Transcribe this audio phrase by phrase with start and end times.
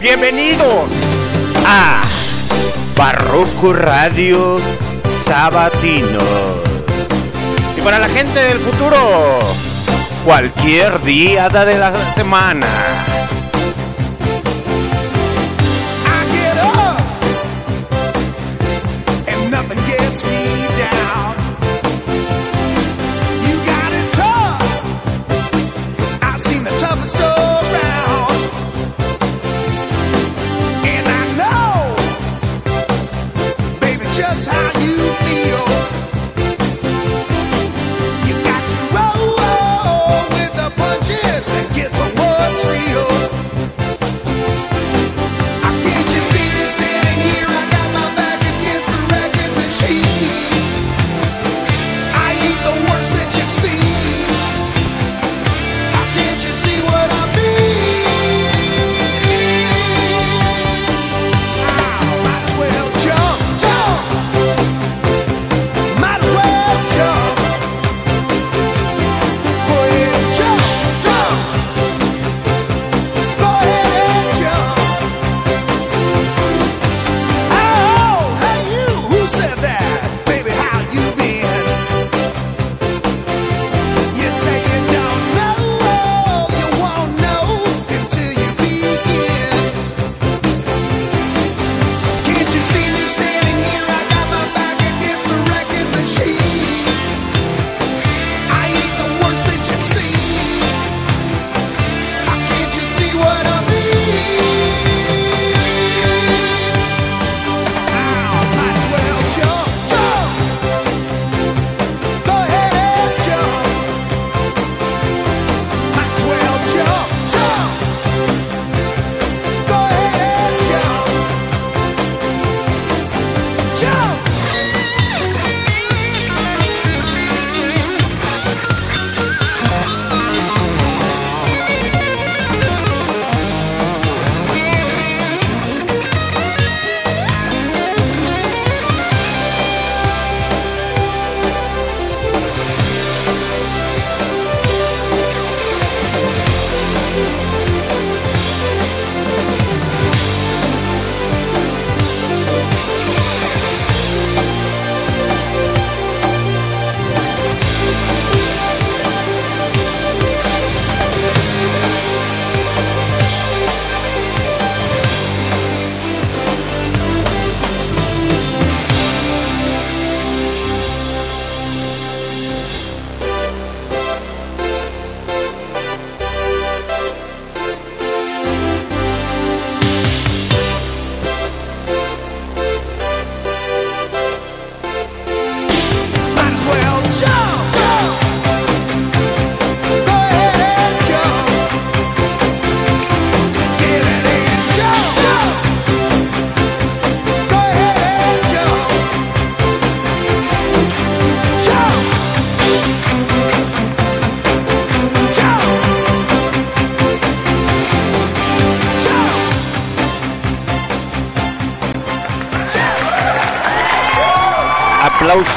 [0.00, 0.88] Bienvenidos
[1.66, 2.00] a
[2.96, 4.56] Barroco Radio
[5.26, 6.20] Sabatino.
[7.76, 8.96] Y para la gente del futuro,
[10.24, 12.66] cualquier día de la semana.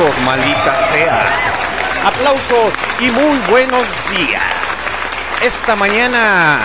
[0.03, 1.25] Aplausos, maldita sea.
[2.05, 4.43] Aplausos y muy buenos días.
[5.41, 6.59] Esta mañana,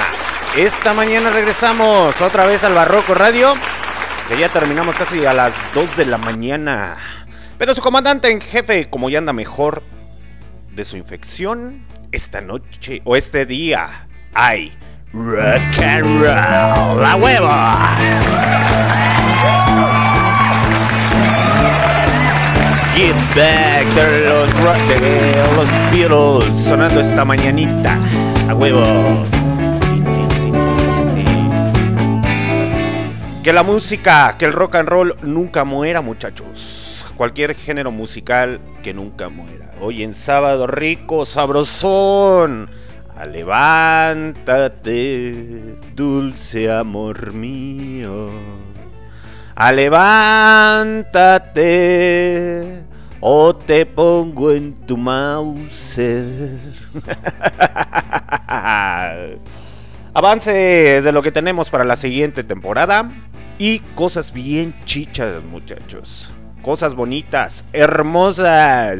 [0.56, 3.54] esta mañana regresamos otra vez al Barroco Radio.
[4.26, 6.96] Que ya terminamos casi a las 2 de la mañana.
[7.58, 9.84] Pero su comandante en jefe, como ya anda mejor
[10.72, 14.76] de su infección, esta noche o este día hay
[15.12, 18.37] rock and roll, la hueva.
[22.98, 24.50] Get back de los,
[24.88, 27.96] de los Beatles sonando esta mañanita
[28.48, 28.82] a huevo.
[33.44, 37.06] Que la música, que el rock and roll nunca muera, muchachos.
[37.16, 39.70] Cualquier género musical que nunca muera.
[39.80, 42.68] Hoy en sábado rico, sabrosón.
[43.16, 44.66] A levántate,
[45.94, 48.30] dulce amor mío.
[49.54, 51.28] A levántate
[53.30, 55.98] o te pongo en tu mouse.
[60.14, 63.10] Avances de lo que tenemos para la siguiente temporada
[63.58, 66.32] y cosas bien chichas, muchachos.
[66.62, 68.98] Cosas bonitas, hermosas.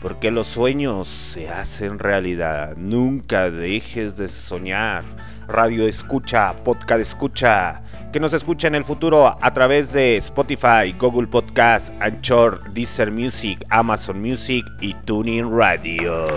[0.00, 2.78] porque los sueños se hacen realidad.
[2.78, 5.04] Nunca dejes de soñar.
[5.50, 7.82] Radio escucha, podcast escucha,
[8.12, 13.58] que nos escucha en el futuro a través de Spotify, Google Podcast, Anchor, Deezer Music,
[13.68, 16.28] Amazon Music y Tuning Radio.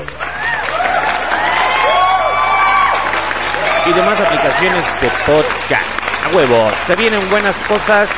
[3.86, 6.04] Y demás aplicaciones de podcast.
[6.26, 8.10] A huevo, se vienen buenas cosas,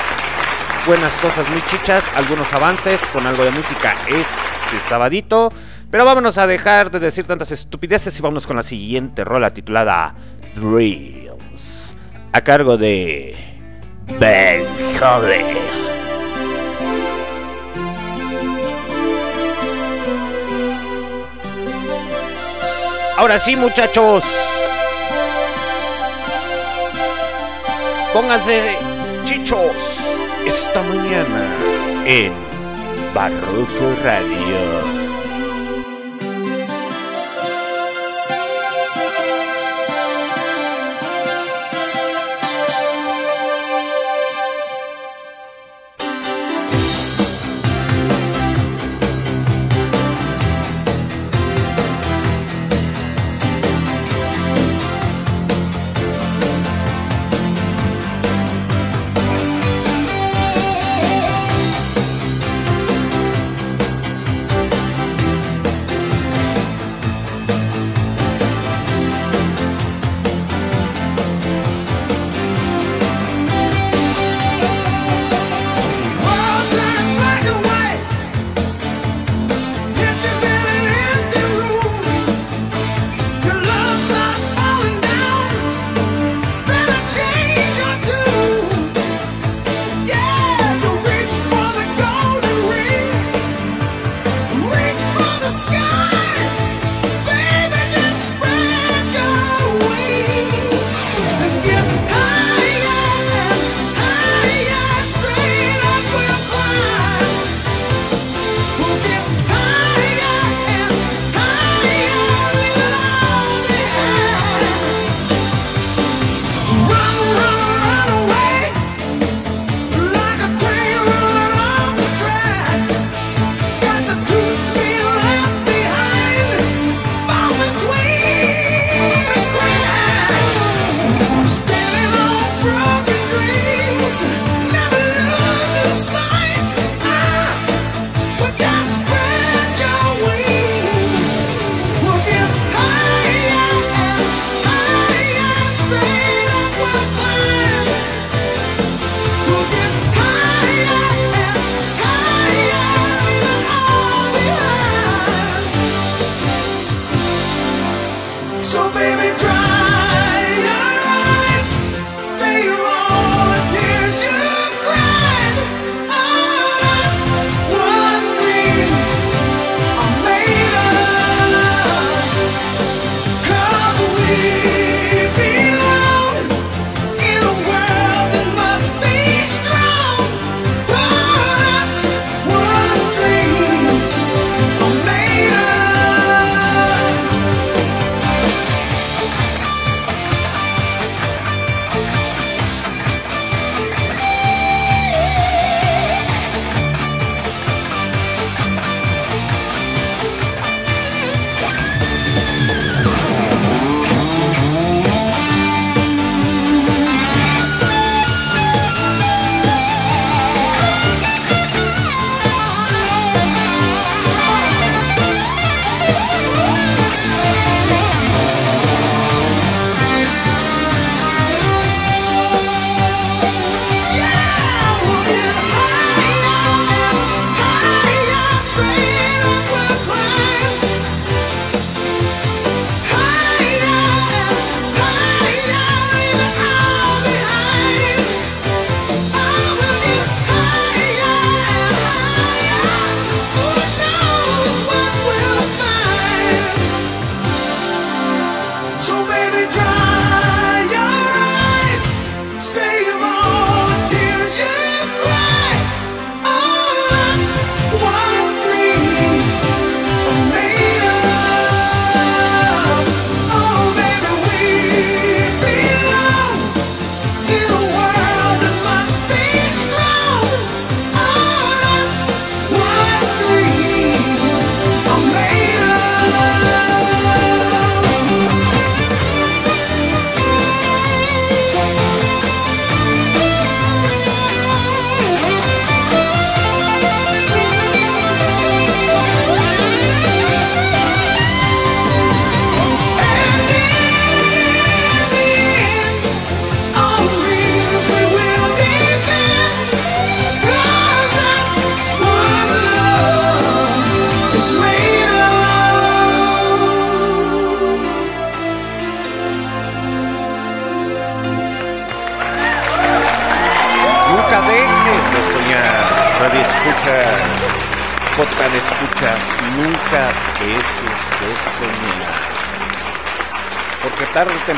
[0.87, 5.51] buenas cosas muy chichas, algunos avances con algo de música este sabadito.
[5.91, 10.13] Pero vámonos a dejar de decir tantas estupideces y vámonos con la siguiente rola titulada
[10.55, 11.93] Dreams.
[12.31, 13.35] A cargo de
[14.19, 14.63] Ben.
[23.17, 24.23] Ahora sí, muchachos.
[28.13, 28.77] Pónganse
[29.25, 29.73] chichos
[30.45, 31.55] esta mañana
[32.05, 32.31] en
[33.13, 33.95] Barroco.
[34.03, 34.94] Radio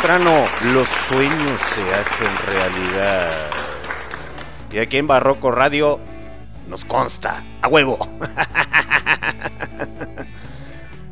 [0.07, 3.29] temprano los sueños se hacen realidad.
[4.71, 5.99] Y aquí en Barroco Radio
[6.69, 7.97] nos consta, a huevo.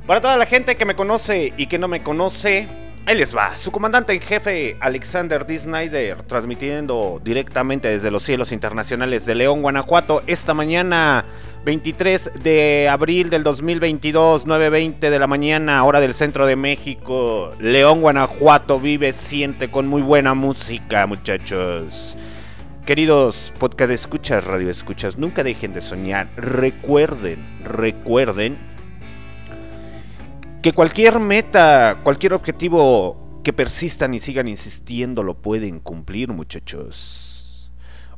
[0.07, 2.69] Para toda la gente que me conoce y que no me conoce,
[3.05, 3.57] ahí les va.
[3.57, 5.59] Su comandante en jefe, Alexander D.
[5.59, 11.25] Snyder, transmitiendo directamente desde los cielos internacionales de León, Guanajuato, esta mañana
[11.65, 17.53] 23 de abril del 2022, 9.20 de la mañana, hora del centro de México.
[17.59, 22.15] León, Guanajuato, vive, siente con muy buena música, muchachos.
[22.85, 26.27] Queridos podcast escuchas, radio escuchas, nunca dejen de soñar.
[26.37, 28.59] Recuerden, recuerden
[30.61, 37.24] que cualquier meta, cualquier objetivo que persistan y sigan insistiendo lo pueden cumplir, muchachos.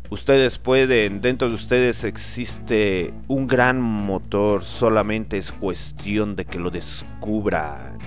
[0.09, 6.69] Ustedes pueden, dentro de ustedes existe un gran motor, solamente es cuestión de que lo
[6.69, 7.97] descubran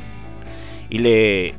[0.88, 1.54] y le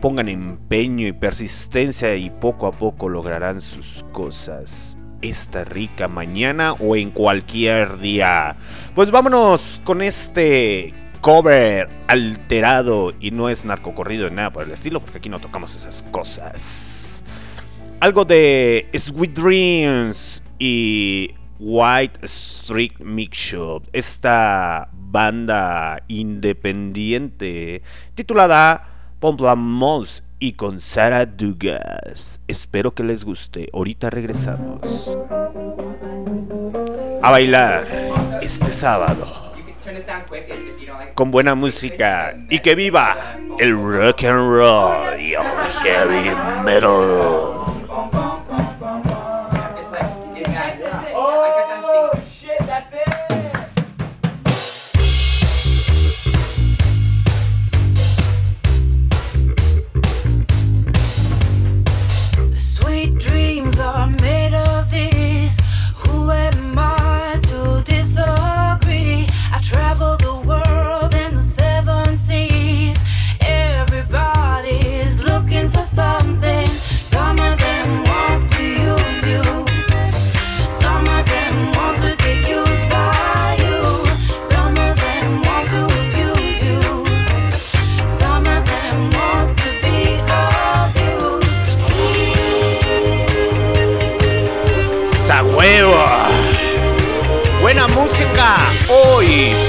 [0.00, 6.96] pongan empeño y persistencia y poco a poco lograrán sus cosas esta rica mañana o
[6.96, 8.56] en cualquier día.
[8.94, 15.00] Pues vámonos con este cover alterado y no es narcocorrido ni nada por el estilo,
[15.00, 16.95] porque aquí no tocamos esas cosas.
[17.98, 27.82] Algo de Sweet Dreams y White Street Mixture, esta banda independiente
[28.14, 28.86] titulada
[29.18, 32.40] Pomplamos y con Sarah Dugas.
[32.46, 33.70] Espero que les guste.
[33.72, 35.16] Ahorita regresamos.
[37.22, 37.86] A bailar
[38.42, 39.54] este sábado
[41.14, 43.16] con buena música y que viva
[43.58, 45.42] el rock and roll y el
[45.82, 47.55] heavy metal.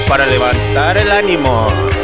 [0.08, 1.97] Para levantar el ánimo.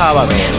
[0.00, 0.49] Sábado.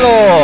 [0.00, 0.39] Colorado.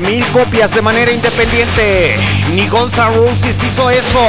[0.00, 2.16] mil copias de manera independiente.
[2.54, 4.26] Ni Guns N' Roses hizo eso.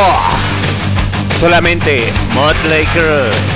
[1.40, 3.53] Solamente Mud Laker.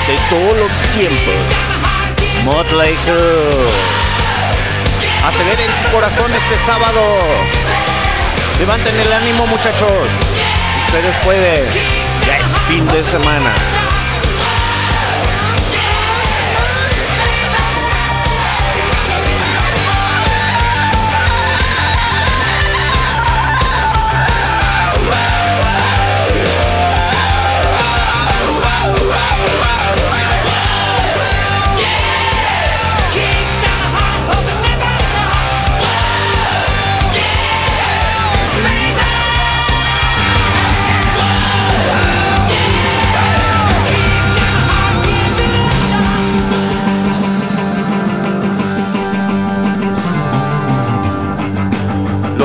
[0.06, 1.34] de todos los tiempos.
[2.42, 3.70] Motley Crue.
[5.26, 7.02] Aceleren su corazón este sábado.
[8.58, 10.08] Levanten el ánimo, muchachos.
[10.86, 11.66] ustedes pueden.
[12.26, 13.81] Ya es fin de semana.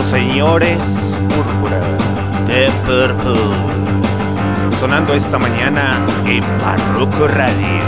[0.09, 0.79] Señores
[1.27, 1.81] Púrpura
[2.47, 4.77] de Purple.
[4.79, 7.86] Sonando esta mañana en Barroco Radio.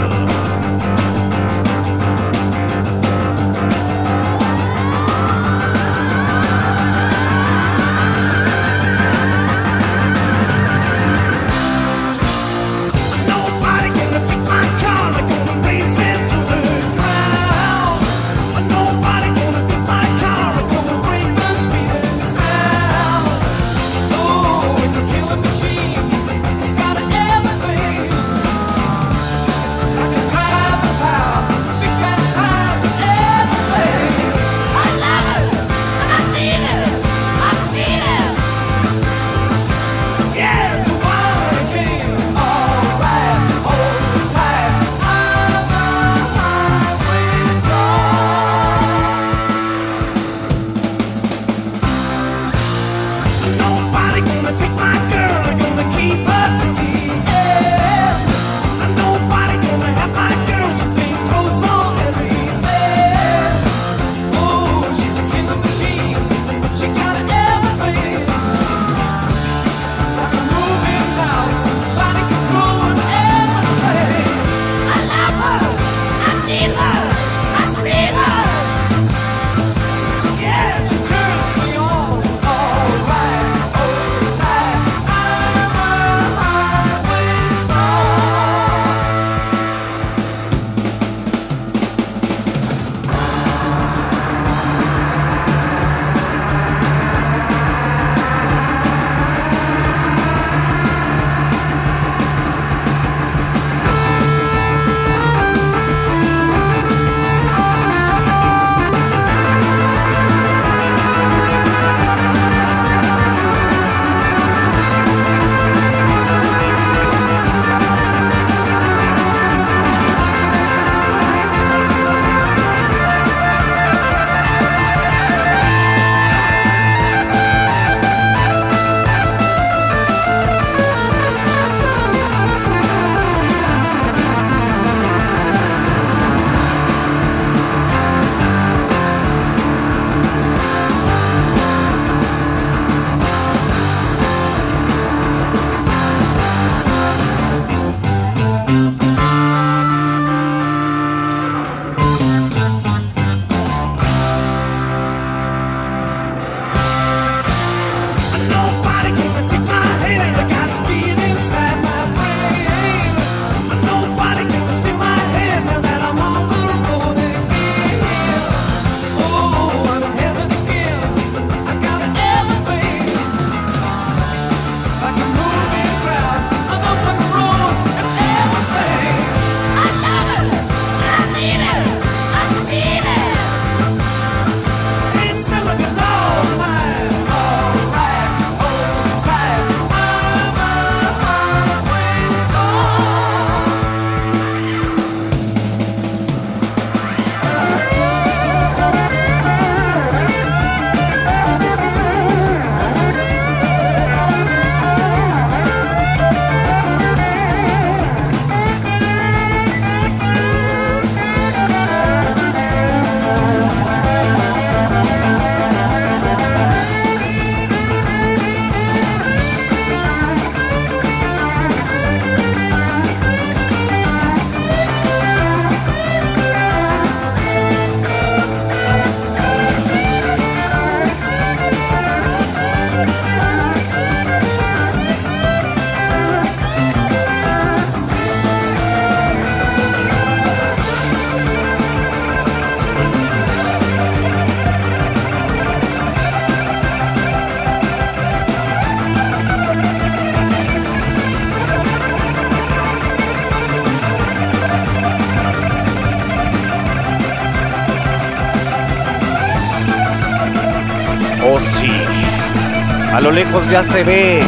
[263.70, 264.40] Ya se ve.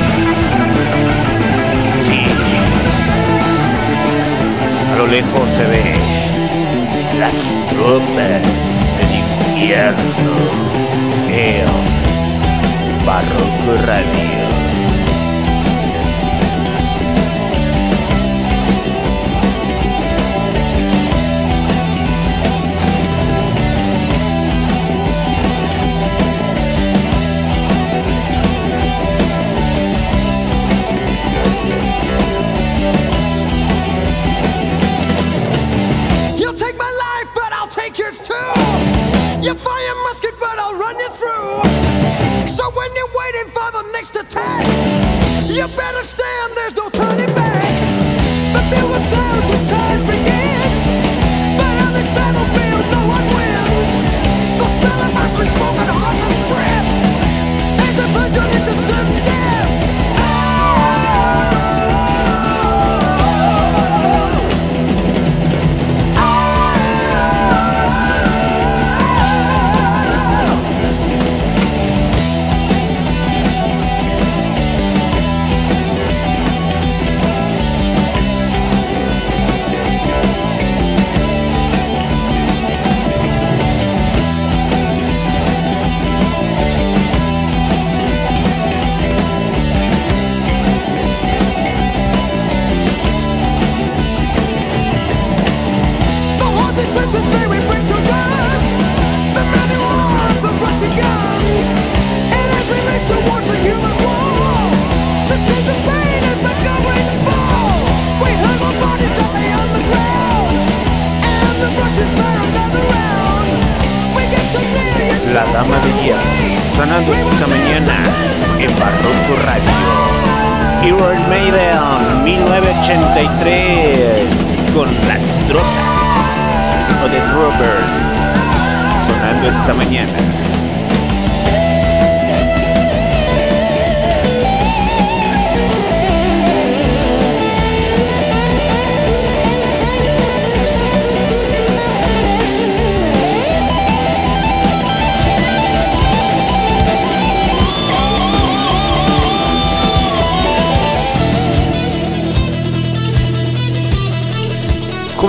[2.04, 2.24] Sí.
[4.92, 5.94] A lo lejos se ve.
[7.20, 7.36] Las
[7.68, 8.42] tropas
[8.98, 9.12] del
[9.54, 10.34] infierno.
[11.30, 11.66] El
[13.06, 14.41] Barroco Radio.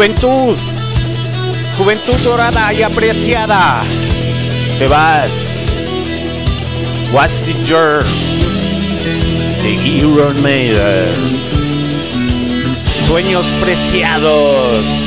[0.03, 0.57] Juventud,
[1.77, 3.85] juventud dorada y apreciada,
[4.77, 5.31] te vas.
[7.13, 8.43] What's the journey?
[9.61, 11.15] The Iron Maiden.
[13.07, 15.02] Sueños preciados.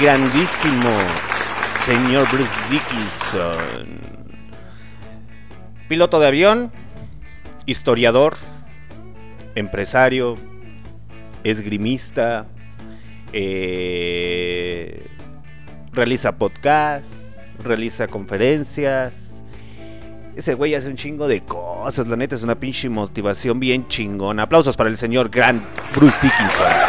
[0.00, 0.90] Grandísimo
[1.84, 3.98] señor Bruce Dickinson.
[5.88, 6.72] Piloto de avión,
[7.66, 8.36] historiador,
[9.54, 10.36] empresario,
[11.44, 12.46] esgrimista,
[13.32, 15.06] eh,
[15.92, 19.38] realiza podcasts, realiza conferencias
[20.38, 22.06] ese güey hace un chingo de cosas.
[22.06, 24.44] La neta es una pinche motivación bien chingona.
[24.44, 25.64] Aplausos para el señor Grant
[25.96, 26.87] Bruce Dickinson.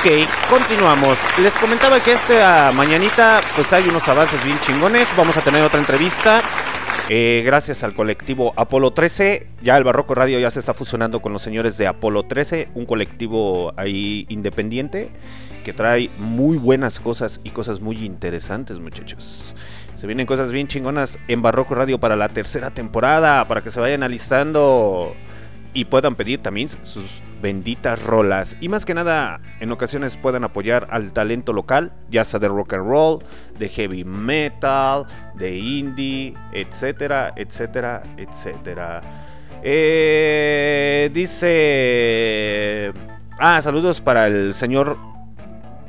[0.00, 0.10] Ok,
[0.48, 1.18] continuamos.
[1.42, 5.06] Les comentaba que esta mañanita pues hay unos avances bien chingones.
[5.14, 6.40] Vamos a tener otra entrevista
[7.12, 11.32] eh, gracias al colectivo Apolo 13, ya el Barroco Radio ya se está fusionando con
[11.32, 15.10] los señores de Apolo 13, un colectivo ahí independiente
[15.64, 19.56] que trae muy buenas cosas y cosas muy interesantes, muchachos.
[19.96, 23.80] Se vienen cosas bien chingonas en Barroco Radio para la tercera temporada, para que se
[23.80, 25.12] vayan alistando
[25.74, 27.04] y puedan pedir también sus
[27.40, 28.56] benditas rolas.
[28.60, 32.74] Y más que nada, en ocasiones puedan apoyar al talento local, ya sea de rock
[32.74, 33.18] and roll,
[33.58, 39.00] de heavy metal, de indie, etcétera, etcétera, etcétera.
[39.62, 42.92] Eh, dice...
[43.38, 44.98] Ah, saludos para el señor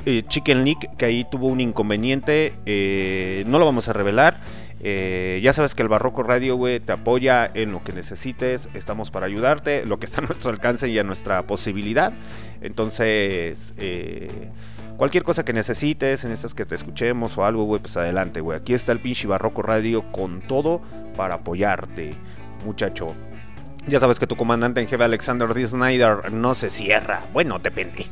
[0.06, 2.54] eh, Chicken Leak, que ahí tuvo un inconveniente.
[2.66, 4.36] Eh, no lo vamos a revelar.
[4.84, 8.68] Eh, ya sabes que el Barroco Radio, güey, te apoya en lo que necesites.
[8.74, 12.12] Estamos para ayudarte, lo que está a nuestro alcance y a nuestra posibilidad.
[12.60, 14.50] Entonces, eh,
[14.96, 18.58] cualquier cosa que necesites, en estas que te escuchemos o algo, güey, pues adelante, güey.
[18.58, 20.82] Aquí está el pinche Barroco Radio con todo
[21.16, 22.14] para apoyarte,
[22.64, 23.14] muchacho.
[23.88, 25.66] Ya sabes que tu comandante en jefe Alexander D.
[25.66, 27.20] Snyder no se cierra.
[27.32, 28.06] Bueno, depende.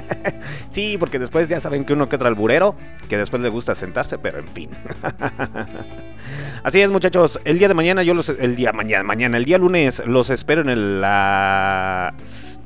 [0.70, 2.74] sí, porque después ya saben que uno que otro alburero,
[3.08, 4.70] que después le gusta sentarse, pero en fin.
[6.62, 7.40] Así es, muchachos.
[7.44, 8.28] El día de mañana, yo los.
[8.28, 12.14] El día mañana, mañana, el día lunes, los espero en la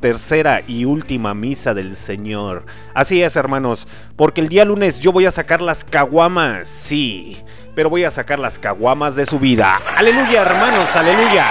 [0.01, 2.66] tercera y última misa del Señor.
[2.92, 3.86] Así es, hermanos.
[4.16, 6.68] Porque el día lunes yo voy a sacar las caguamas.
[6.68, 7.38] Sí.
[7.74, 9.80] Pero voy a sacar las caguamas de su vida.
[9.97, 11.47] Aleluya, hermanos, aleluya.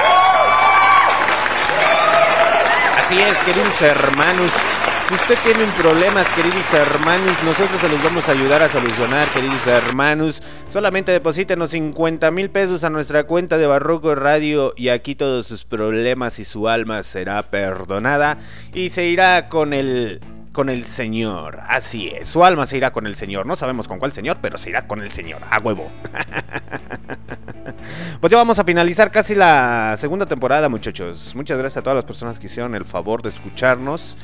[2.97, 4.51] Así es, queridos hermanos.
[5.07, 9.67] Si usted tiene problemas, queridos hermanos, nosotros se los vamos a ayudar a solucionar, queridos
[9.67, 10.41] hermanos.
[10.69, 15.65] Solamente deposítenos 50 mil pesos a nuestra cuenta de Barroco Radio y aquí todos sus
[15.65, 18.37] problemas y su alma será perdonada
[18.73, 20.21] y se irá con el
[20.53, 21.59] con el Señor.
[21.67, 23.45] Así es, su alma se irá con el Señor.
[23.45, 25.41] No sabemos con cuál Señor, pero se irá con el Señor.
[25.49, 25.91] A huevo.
[28.19, 31.33] Pues ya vamos a finalizar casi la segunda temporada, muchachos.
[31.35, 34.15] Muchas gracias a todas las personas que hicieron el favor de escucharnos.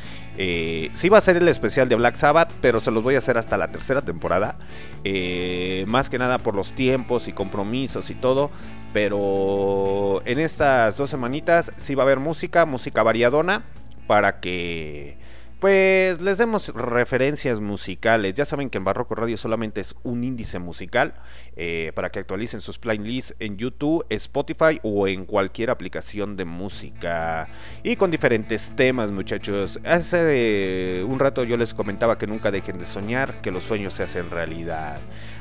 [0.41, 3.17] Eh, sí va a ser el especial de Black Sabbath, pero se los voy a
[3.17, 4.57] hacer hasta la tercera temporada.
[5.03, 8.49] Eh, más que nada por los tiempos y compromisos y todo.
[8.93, 13.63] Pero en estas dos semanitas sí va a haber música, música variadona,
[14.07, 15.17] para que
[15.59, 18.33] pues les demos referencias musicales.
[18.33, 21.15] Ya saben que en Barroco Radio solamente es un índice musical
[21.55, 27.49] eh, para que actualicen sus playlists en YouTube, Spotify o en cualquier aplicación de música.
[27.83, 29.79] Y con diferentes temas, muchachos.
[29.83, 34.03] Hace un rato yo les comentaba que nunca dejen de soñar, que los sueños se
[34.03, 34.99] hacen realidad.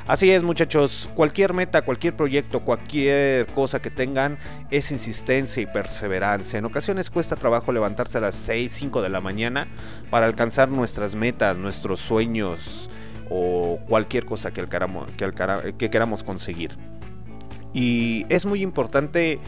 [0.09, 4.39] Así es, muchachos, cualquier meta, cualquier proyecto, cualquier cosa que tengan
[4.71, 6.57] es insistencia y perseverancia.
[6.57, 9.67] En ocasiones cuesta trabajo levantarse a las 6, 5 de la mañana
[10.09, 12.89] para alcanzar nuestras metas, nuestros sueños
[13.29, 14.67] o cualquier cosa que,
[15.77, 16.75] que queramos conseguir.
[17.75, 19.39] Y es muy importante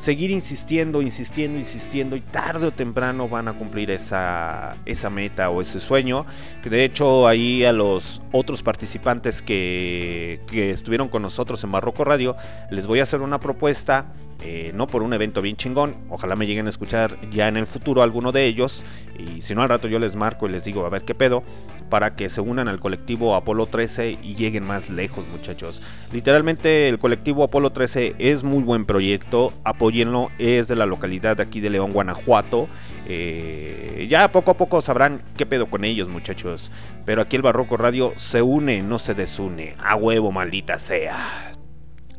[0.00, 5.60] seguir insistiendo, insistiendo, insistiendo y tarde o temprano van a cumplir esa, esa meta o
[5.60, 6.24] ese sueño.
[6.62, 12.04] Que de hecho ahí a los otros participantes que, que estuvieron con nosotros en Barroco
[12.04, 12.36] Radio
[12.70, 14.06] les voy a hacer una propuesta
[14.42, 15.96] eh, no por un evento bien chingón.
[16.08, 18.84] Ojalá me lleguen a escuchar ya en el futuro alguno de ellos.
[19.18, 21.42] Y si no, al rato yo les marco y les digo a ver qué pedo.
[21.90, 25.82] Para que se unan al colectivo Apolo 13 y lleguen más lejos, muchachos.
[26.12, 29.52] Literalmente, el colectivo Apolo 13 es muy buen proyecto.
[29.64, 30.30] Apóyenlo.
[30.38, 32.68] Es de la localidad de aquí de León, Guanajuato.
[33.08, 36.70] Eh, ya poco a poco sabrán qué pedo con ellos, muchachos.
[37.04, 39.74] Pero aquí el Barroco Radio se une, no se desune.
[39.82, 41.49] A huevo, maldita sea.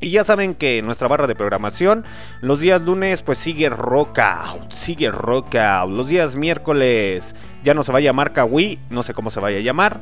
[0.02, 2.04] Y ya saben que nuestra barra de programación,
[2.42, 5.92] los días lunes pues sigue Rock Out, sigue Rock Out.
[5.92, 9.60] Los días miércoles ya no se va a llamar Kawi, no sé cómo se vaya
[9.60, 10.02] a llamar,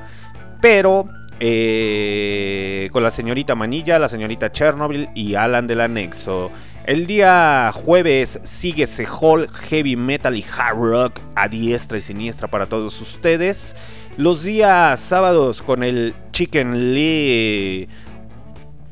[0.61, 1.09] pero
[1.41, 6.49] eh, con la señorita Manilla, la señorita Chernobyl y Alan del Anexo.
[6.85, 12.67] El día jueves sigue Sehol Heavy Metal y Hard Rock a diestra y siniestra para
[12.67, 13.75] todos ustedes.
[14.15, 17.89] Los días sábados con el Chicken Lee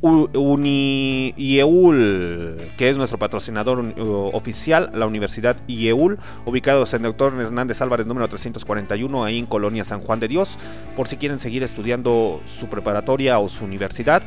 [0.02, 3.94] Uni IEUL, que es nuestro patrocinador
[4.34, 10.02] oficial, la Universidad IEUL, ubicados en Doctor Hernández Álvarez número 341, ahí en Colonia San
[10.02, 10.58] Juan de Dios,
[10.96, 14.22] por si quieren seguir estudiando su preparatoria o su universidad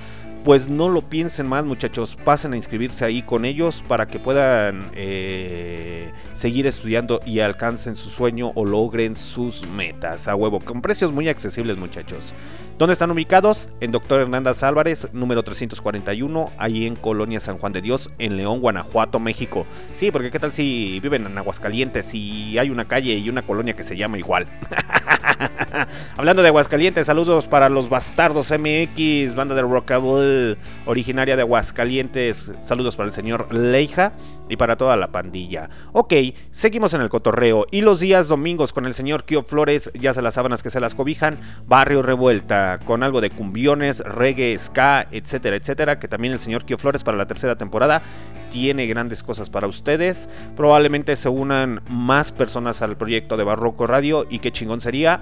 [0.45, 4.91] pues no lo piensen más muchachos, pasen a inscribirse ahí con ellos para que puedan
[4.95, 10.29] eh, seguir estudiando y alcancen su sueño o logren sus metas.
[10.29, 12.33] A huevo, con precios muy accesibles muchachos.
[12.81, 13.69] ¿Dónde están ubicados?
[13.81, 18.61] En Doctor Hernández Álvarez, número 341, ahí en Colonia San Juan de Dios, en León,
[18.61, 19.67] Guanajuato, México.
[19.97, 23.77] Sí, porque qué tal si viven en Aguascalientes y hay una calle y una colonia
[23.77, 24.47] que se llama igual.
[26.17, 30.57] Hablando de Aguascalientes, saludos para los Bastardos MX, banda de Rockable,
[30.87, 32.51] originaria de Aguascalientes.
[32.65, 34.15] Saludos para el señor Leija
[34.51, 35.71] y para toda la pandilla.
[35.93, 36.13] Ok,
[36.51, 37.67] seguimos en el cotorreo.
[37.71, 40.81] Y los días domingos con el señor Kio Flores, ya se las sábanas que se
[40.81, 41.39] las cobijan.
[41.67, 45.99] Barrio Revuelta, con algo de cumbiones, reggae, ska, etcétera, etcétera.
[45.99, 48.03] Que también el señor Kio Flores para la tercera temporada
[48.51, 50.29] tiene grandes cosas para ustedes.
[50.57, 54.27] Probablemente se unan más personas al proyecto de Barroco Radio.
[54.29, 55.21] Y qué chingón sería.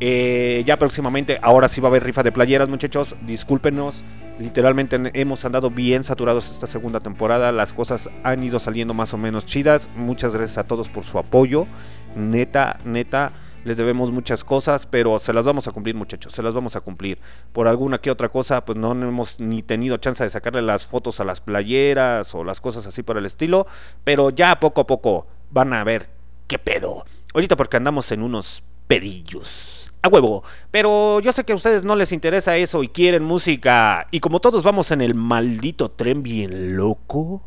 [0.00, 3.14] Eh, ya próximamente, ahora sí va a haber rifa de playeras, muchachos.
[3.22, 3.94] Discúlpenos.
[4.38, 7.52] Literalmente hemos andado bien saturados esta segunda temporada.
[7.52, 9.88] Las cosas han ido saliendo más o menos chidas.
[9.96, 11.66] Muchas gracias a todos por su apoyo.
[12.14, 13.32] Neta, neta.
[13.64, 16.34] Les debemos muchas cosas, pero se las vamos a cumplir, muchachos.
[16.34, 17.18] Se las vamos a cumplir.
[17.52, 21.18] Por alguna que otra cosa, pues no hemos ni tenido chance de sacarle las fotos
[21.18, 23.66] a las playeras o las cosas así por el estilo.
[24.04, 26.10] Pero ya poco a poco van a ver
[26.46, 27.06] qué pedo.
[27.34, 29.75] Ahorita porque andamos en unos pedillos
[30.08, 30.44] huevo.
[30.70, 34.06] Pero yo sé que a ustedes no les interesa eso y quieren música.
[34.10, 37.42] Y como todos vamos en el maldito tren bien loco,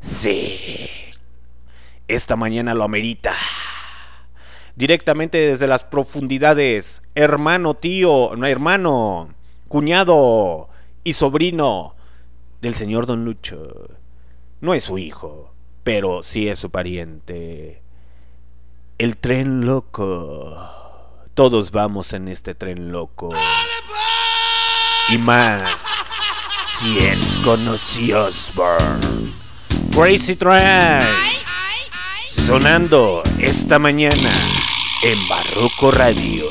[0.00, 0.88] sí.
[2.08, 3.32] Esta mañana lo amerita.
[4.74, 9.34] Directamente desde las profundidades, hermano, tío, no hermano,
[9.68, 10.70] cuñado
[11.04, 11.94] y sobrino
[12.60, 13.88] del señor Don Lucho.
[14.60, 17.82] No es su hijo, pero sí es su pariente.
[18.98, 20.81] El tren loco.
[21.34, 23.30] Todos vamos en este tren loco.
[25.08, 25.62] Y más
[26.78, 29.32] si es con Osbourne.
[29.94, 31.06] Crazy Train.
[32.46, 34.30] Sonando esta mañana
[35.04, 36.44] en Barroco Radio.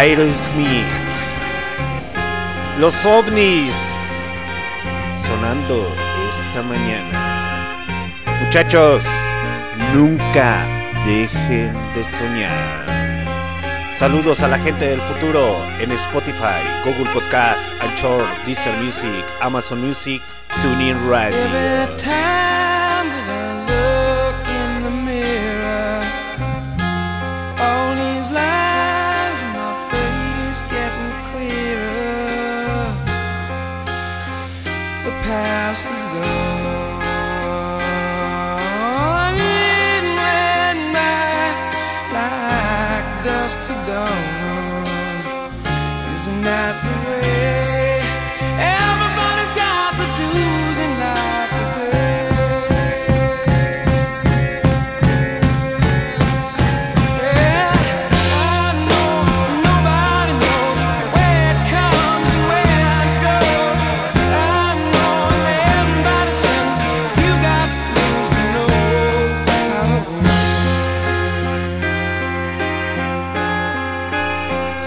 [0.00, 0.86] Aerosmith.
[2.78, 3.74] Los ovnis
[5.26, 5.94] sonando
[6.30, 7.84] esta mañana.
[8.42, 9.04] Muchachos,
[9.92, 10.66] nunca
[11.04, 13.92] dejen de soñar.
[13.94, 20.22] Saludos a la gente del futuro en Spotify, Google Podcast, Anchor, Deezer Music, Amazon Music,
[20.62, 22.69] TuneIn Radio.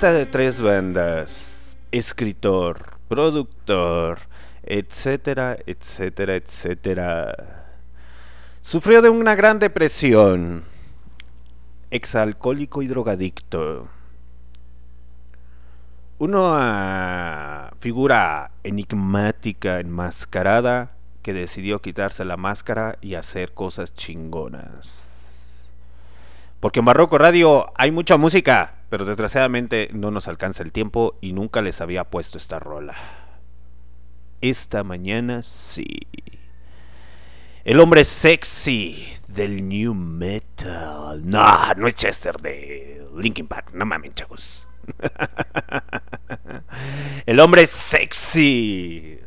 [0.00, 1.76] De tres bandas.
[1.90, 2.98] Escritor.
[3.08, 4.18] Productor.
[4.62, 7.66] Etcétera, etcétera, etcétera.
[8.60, 10.64] Sufrió de una gran depresión.
[11.90, 13.88] Exalcohólico y drogadicto
[16.18, 20.92] una figura enigmática, enmascarada,
[21.22, 25.72] que decidió quitarse la máscara y hacer cosas chingonas.
[26.58, 31.32] Porque en Barroco Radio hay mucha música, pero desgraciadamente no nos alcanza el tiempo y
[31.32, 32.96] nunca les había puesto esta rola.
[34.40, 36.06] Esta mañana sí.
[37.64, 41.28] El hombre sexy del new metal.
[41.28, 43.72] No, no es Chester de Linkin Park.
[43.74, 44.68] No mames, chavos.
[47.26, 49.20] El hombre sexy.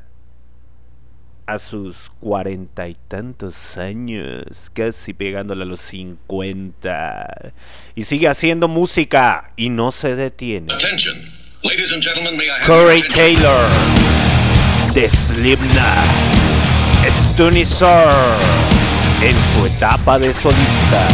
[1.52, 7.54] A sus cuarenta y tantos años, casi pegándole a los cincuenta.
[7.95, 10.74] Y sigue haciendo música y no se detiene.
[12.66, 13.70] Corey Taylor,
[14.93, 16.08] de Slipknot,
[17.34, 18.14] Stunizor,
[19.22, 21.08] en su etapa de solista.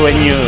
[0.00, 0.47] Sueños,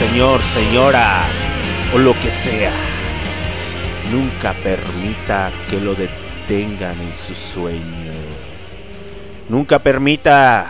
[0.00, 1.22] señor, señora,
[1.94, 2.72] o lo que sea.
[4.10, 8.12] Nunca permita que lo detengan en su sueño.
[9.48, 10.66] Nunca permita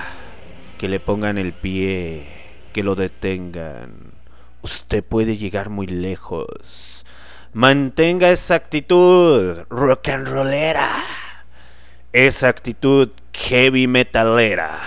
[0.78, 2.26] que le pongan el pie,
[2.74, 4.10] que lo detengan
[4.62, 7.04] usted puede llegar muy lejos.
[7.52, 10.88] Mantenga esa actitud rock and rollera.
[12.12, 14.78] Esa actitud heavy metalera.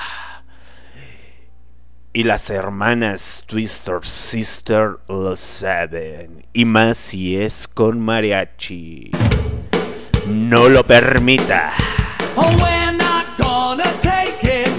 [2.16, 6.46] Y las hermanas Twister Sister lo saben.
[6.54, 9.10] Y más si es con mariachi.
[10.28, 11.74] No lo permita.
[12.36, 12.52] Oh,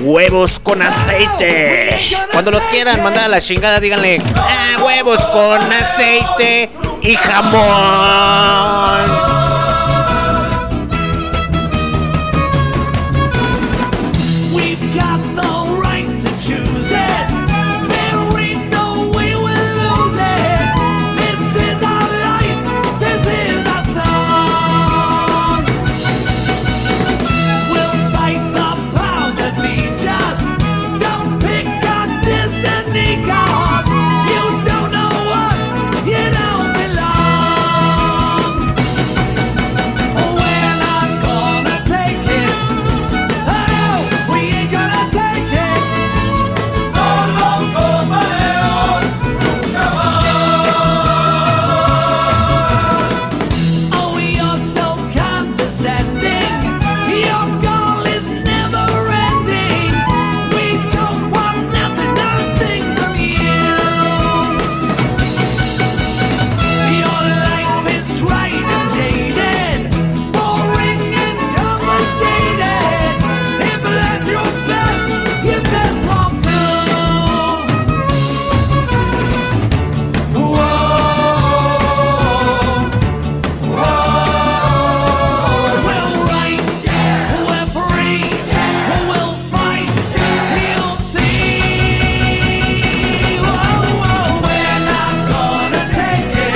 [0.05, 1.99] huevos con aceite.
[2.31, 6.71] Cuando los quieran mandar a la chingada, díganle ah, huevos con aceite
[7.03, 8.55] y jamón.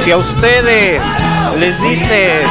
[0.08, 1.02] Si a ustedes
[1.60, 2.42] les dicen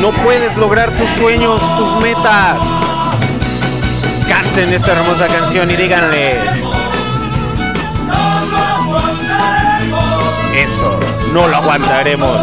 [0.00, 2.56] no puedes lograr tus sueños, tus metas,
[4.26, 6.38] canten esta hermosa canción y díganles
[10.56, 10.98] eso,
[11.34, 12.40] no lo aguantaremos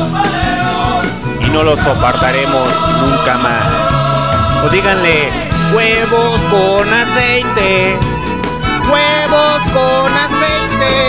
[1.41, 4.65] y no lo soportaremos nunca más.
[4.65, 5.31] O díganle
[5.73, 7.97] huevos con aceite,
[8.87, 11.08] huevos con aceite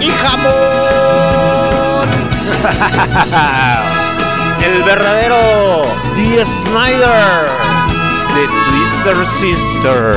[0.00, 0.50] y jamón.
[4.64, 5.82] El verdadero
[6.16, 6.44] D.
[6.44, 7.46] Snyder
[8.34, 10.16] de Twister Sister.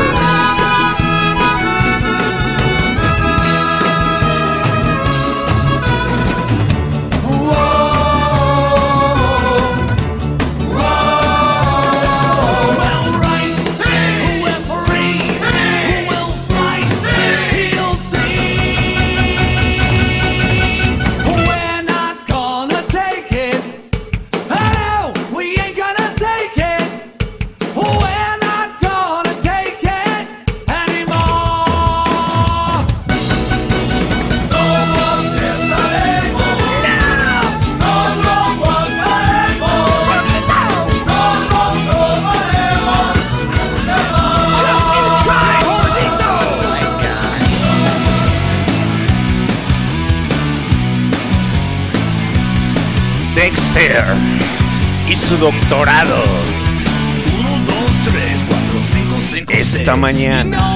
[59.84, 60.73] Hasta mañana.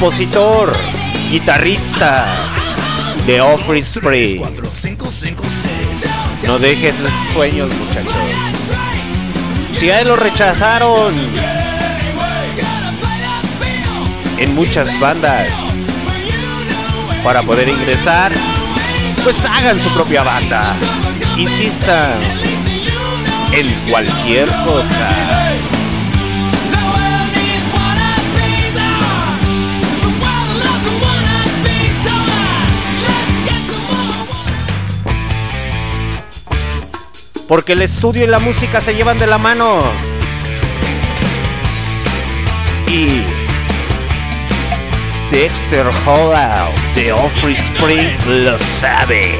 [0.00, 0.72] compositor,
[1.30, 2.34] guitarrista
[3.26, 4.42] de Office Spray.
[6.46, 8.14] No dejes los sueños, muchachos.
[9.74, 11.12] Si a lo rechazaron
[14.38, 15.48] en muchas bandas
[17.22, 18.32] para poder ingresar,
[19.22, 20.74] pues hagan su propia banda.
[21.36, 22.18] Insistan
[23.52, 25.29] en cualquier cosa.
[37.50, 39.82] porque el estudio y la música se llevan de la mano.
[42.86, 43.22] Y
[45.32, 49.36] Dexter Hollow de Offrey Spring lo sabe.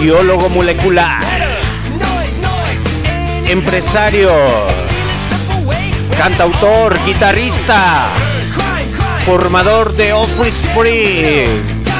[0.00, 1.20] Biólogo molecular,
[1.98, 4.81] noise, empresario
[6.22, 8.06] cantautor, guitarrista,
[9.26, 11.44] formador de Office Free.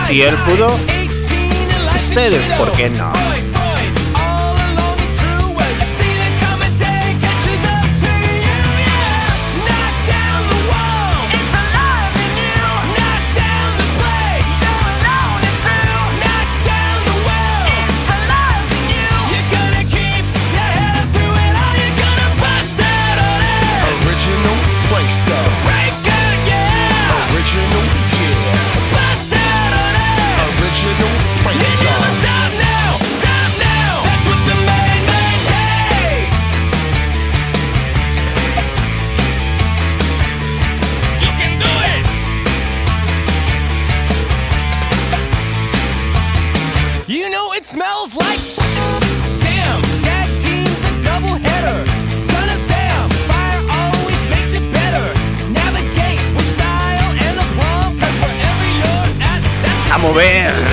[0.07, 0.69] Si él pudo,
[2.09, 3.22] ustedes, ¿por qué no?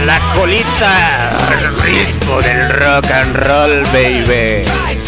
[0.10, 4.99] la colita al ritmo del rock and roll, baby.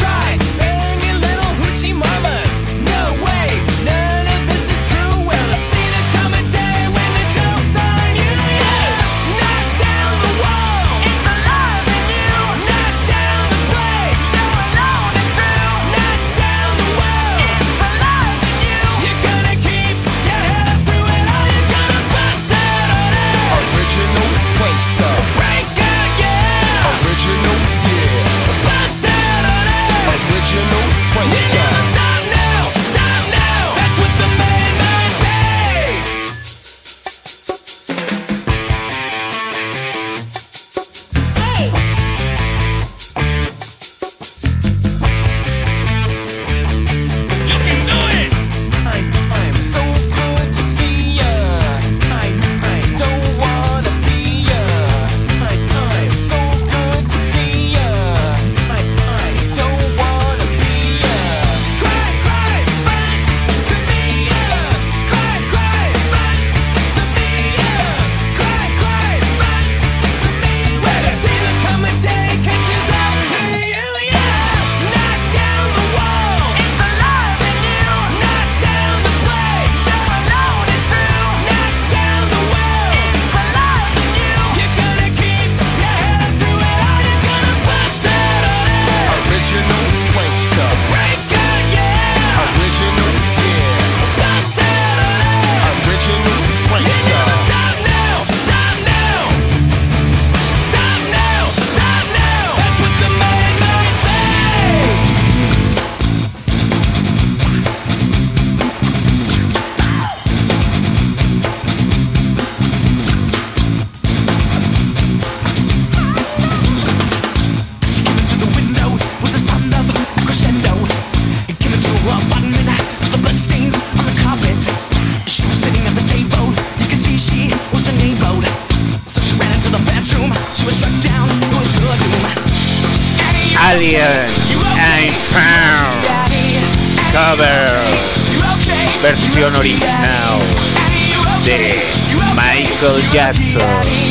[143.14, 144.11] ragazzo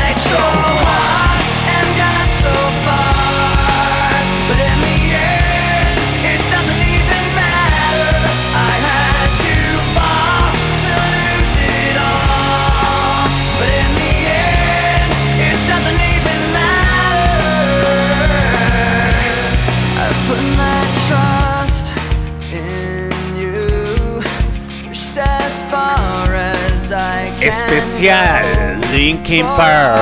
[27.71, 30.01] especial Linkin Park,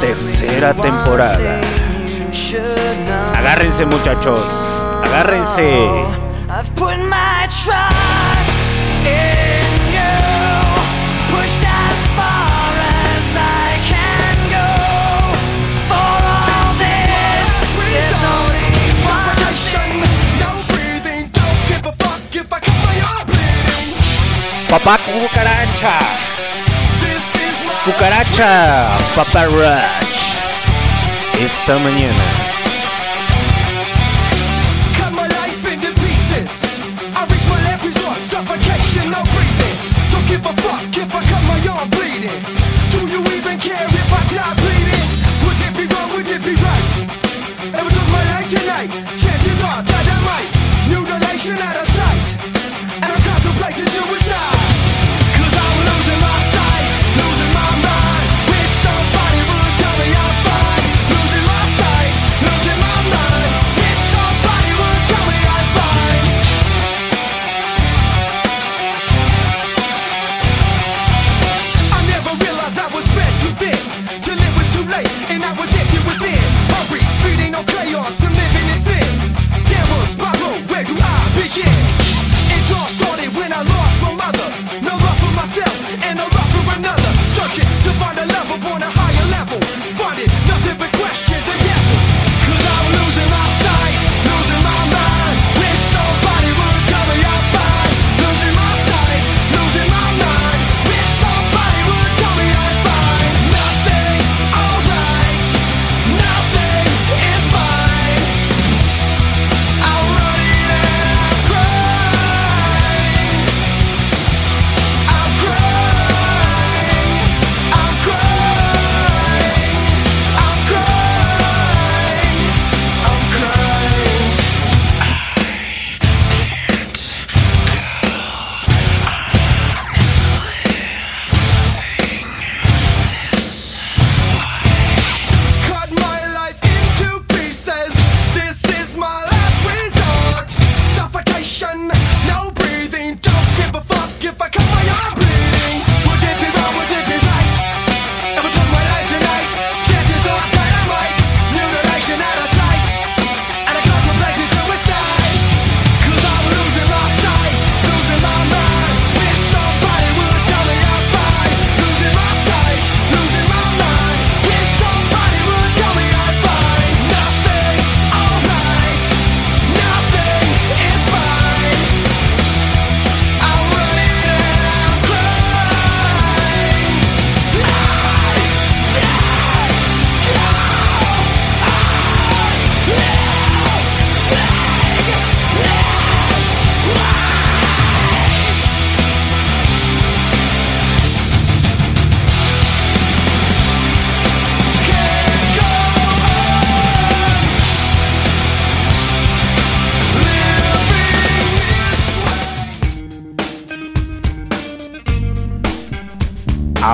[0.00, 1.60] tercera temporada.
[3.36, 4.44] Agárrense muchachos,
[5.04, 6.24] agárrense.
[24.74, 24.98] Papá
[25.34, 25.98] cucaracha.
[27.84, 30.38] Cucaracha, paparazzi.
[31.40, 32.43] Esta manhã.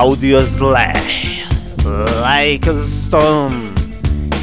[0.00, 1.44] Audio Slash.
[2.22, 3.68] Like a Stone.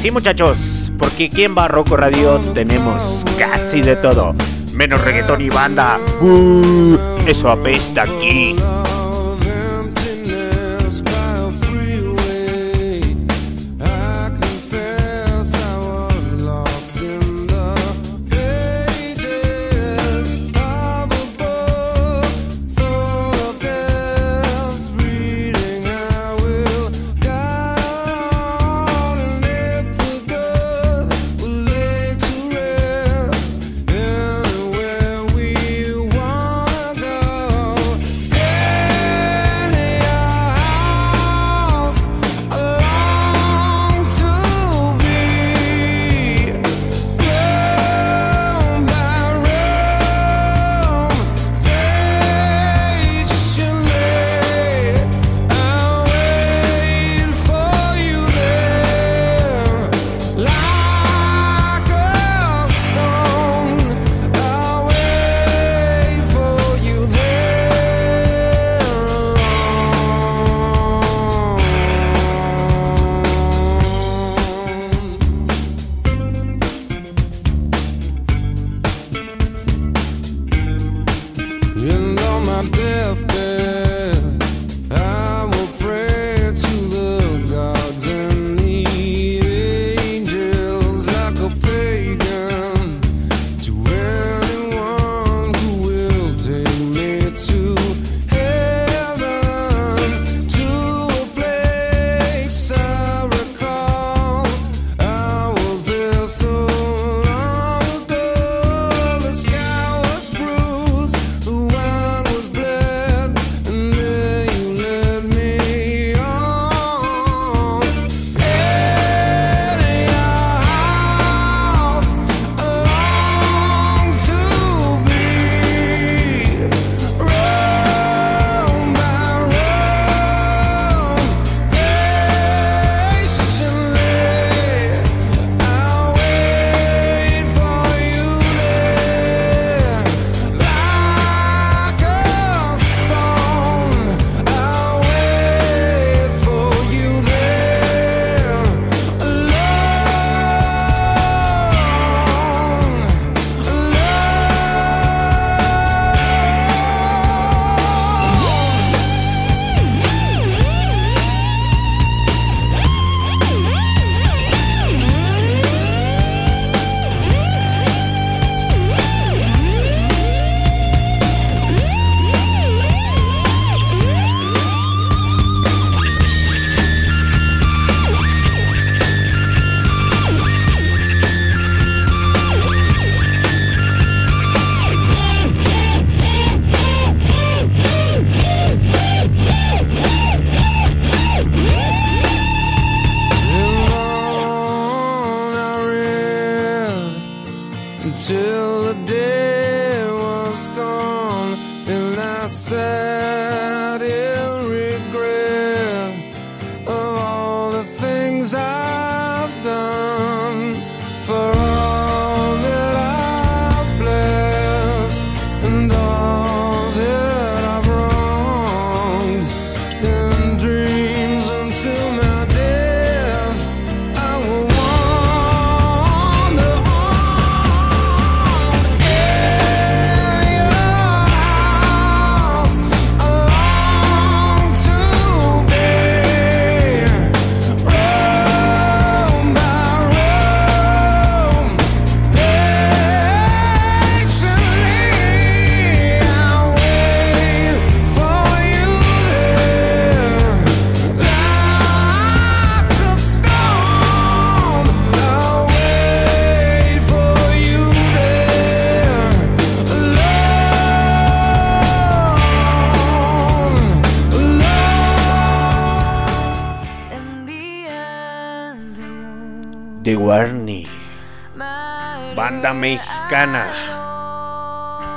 [0.00, 4.36] Sí, muchachos, porque aquí en Barroco Radio tenemos casi de todo.
[4.72, 5.98] Menos reggaetón y banda.
[6.20, 8.54] Uh, eso apesta aquí.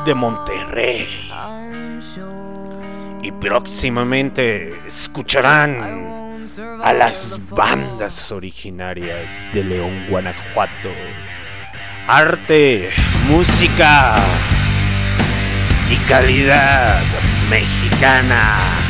[0.06, 1.32] De Monterrey.
[3.22, 6.50] Y próximamente escucharán
[6.84, 10.90] a las bandas originarias de León, Guanajuato.
[12.06, 12.90] Arte,
[13.30, 14.18] música
[15.90, 17.02] y calidad
[17.50, 18.81] mexicana.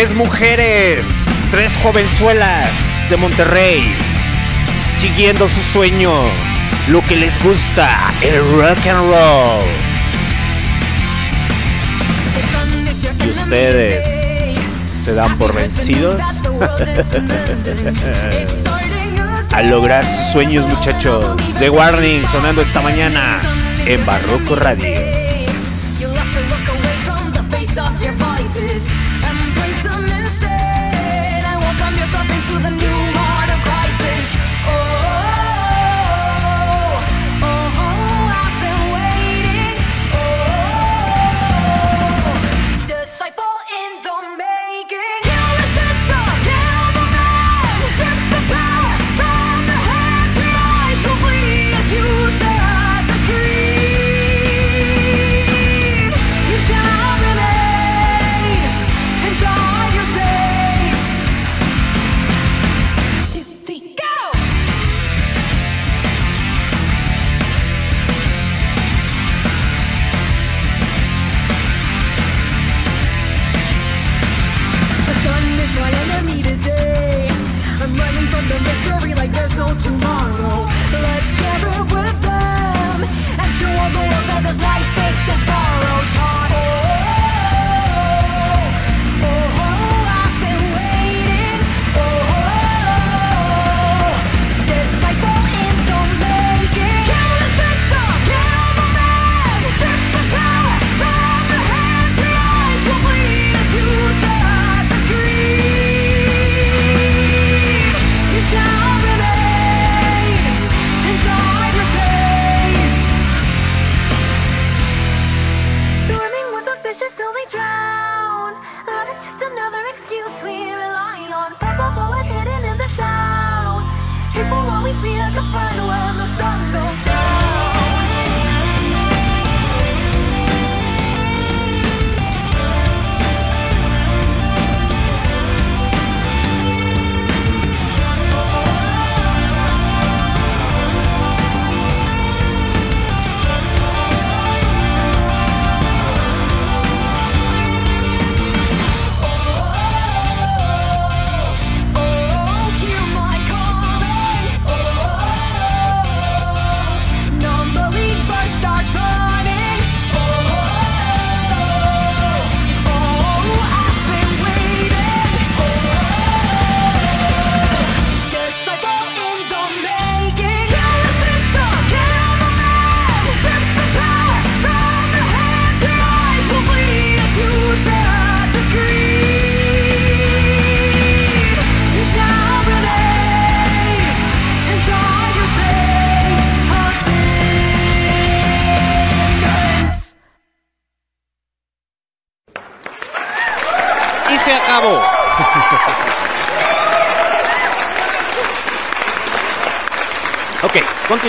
[0.00, 1.06] Tres mujeres,
[1.50, 2.70] tres jovenzuelas
[3.10, 3.82] de Monterrey,
[4.96, 6.10] siguiendo su sueño,
[6.88, 9.66] lo que les gusta, el rock and roll.
[13.26, 14.02] Y ustedes
[15.04, 16.18] se dan por vencidos
[19.52, 21.36] a lograr sus sueños, muchachos.
[21.58, 23.42] The Warning sonando esta mañana
[23.84, 25.19] en Barroco Radio.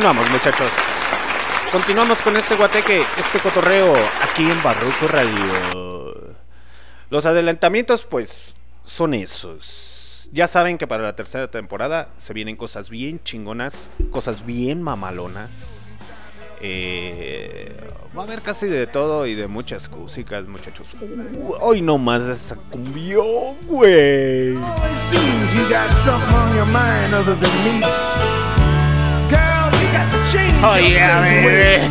[0.01, 0.71] Continuamos muchachos.
[1.71, 6.35] Continuamos con este guateque, este cotorreo aquí en Barroco Radio.
[7.11, 10.27] Los adelantamientos pues son esos.
[10.31, 15.95] Ya saben que para la tercera temporada se vienen cosas bien chingonas, cosas bien mamalonas.
[16.61, 17.79] Eh,
[18.17, 20.95] va a haber casi de todo y de muchas músicas, muchachos.
[20.99, 24.55] Uh, hoy no más esa cumbión, güey.
[30.63, 31.87] Oh, yeah, baby.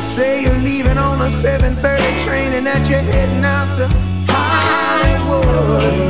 [0.00, 3.86] Say you're leaving on a 7:30 train and that you're heading out to
[4.28, 6.02] Hollywood.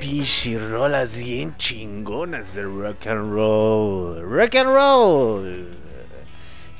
[0.00, 4.22] Pinche rolas bien chingonas de rock and roll.
[4.22, 5.66] Rock and roll.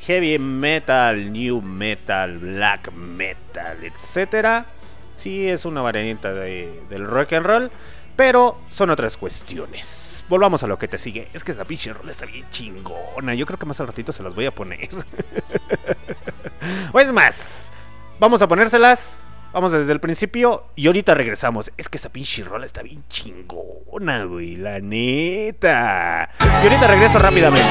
[0.07, 4.67] Heavy metal, new metal, black metal, etcétera.
[5.15, 7.71] Sí, es una variante de- del rock and roll,
[8.19, 10.25] pero son otras cuestiones.
[10.29, 11.29] Volvamos a lo que te sigue.
[11.35, 13.33] Es que esa pinche rola está bien chingona.
[13.37, 14.89] Yo creo que más al ratito se las voy a poner.
[16.93, 17.71] o es más,
[18.19, 19.21] vamos a ponérselas.
[19.53, 21.71] Vamos desde el principio y ahorita regresamos.
[21.77, 24.57] Es que esa pinche rola está bien chingona, güey.
[24.57, 26.29] La neta.
[26.41, 27.69] Y ahorita regreso rápidamente.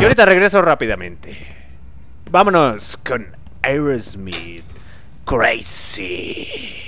[0.00, 1.36] Y ahorita regreso rápidamente.
[2.30, 4.62] Vámonos con Aerosmith.
[5.24, 6.87] Crazy.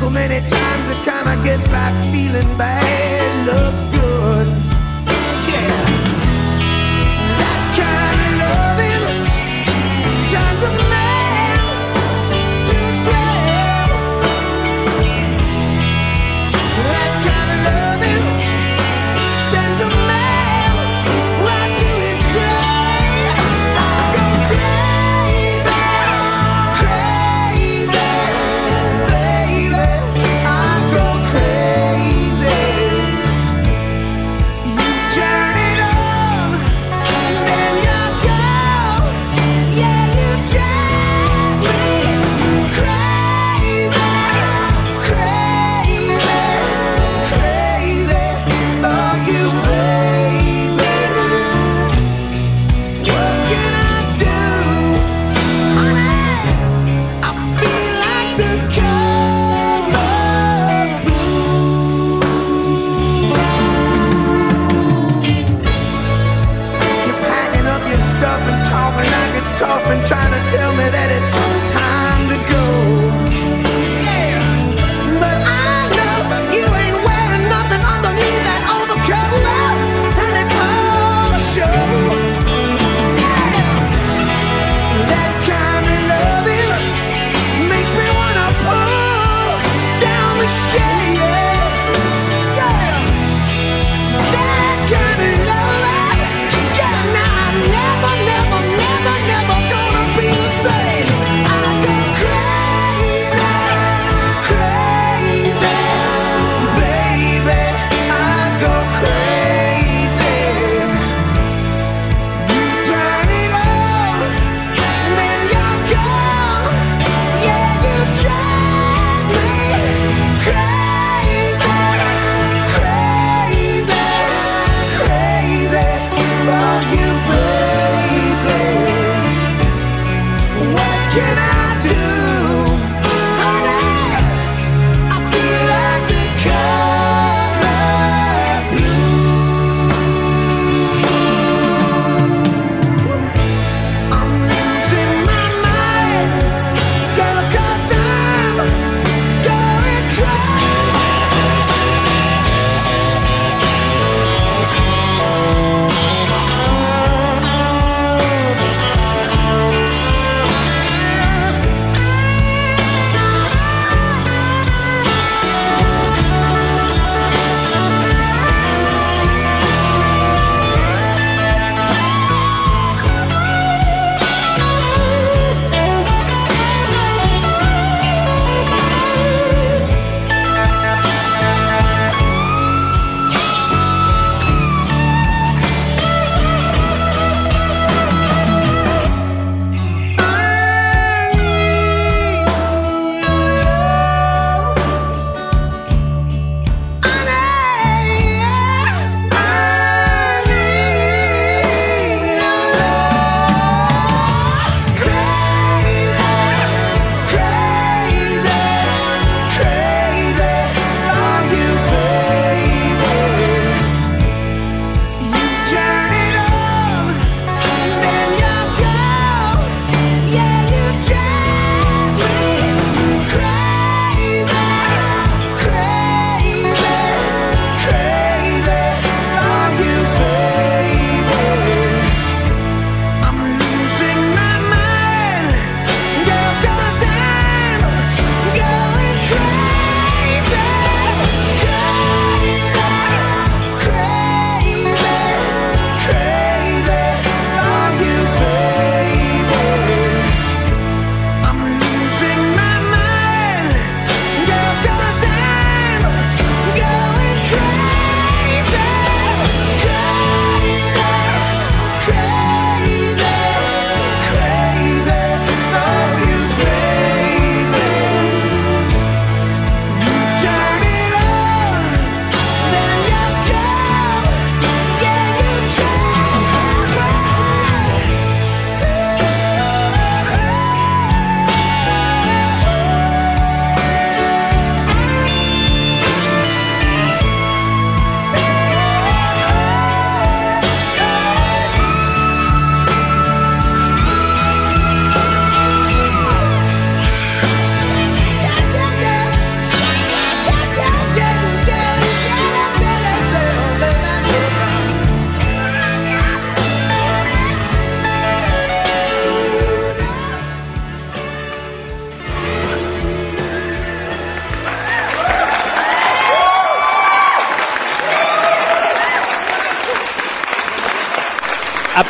[0.00, 4.69] So many times it kinda gets like feeling bad looks good.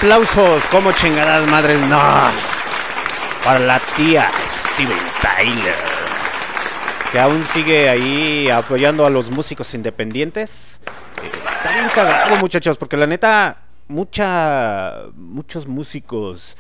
[0.01, 2.01] Aplausos, como chingadas madres, no.
[3.45, 5.77] Para la tía Steven Tyler.
[7.13, 10.81] Que aún sigue ahí apoyando a los músicos independientes.
[11.23, 13.59] Eh, está bien cagado, muchachos, porque la neta,
[13.89, 16.57] mucha, muchos músicos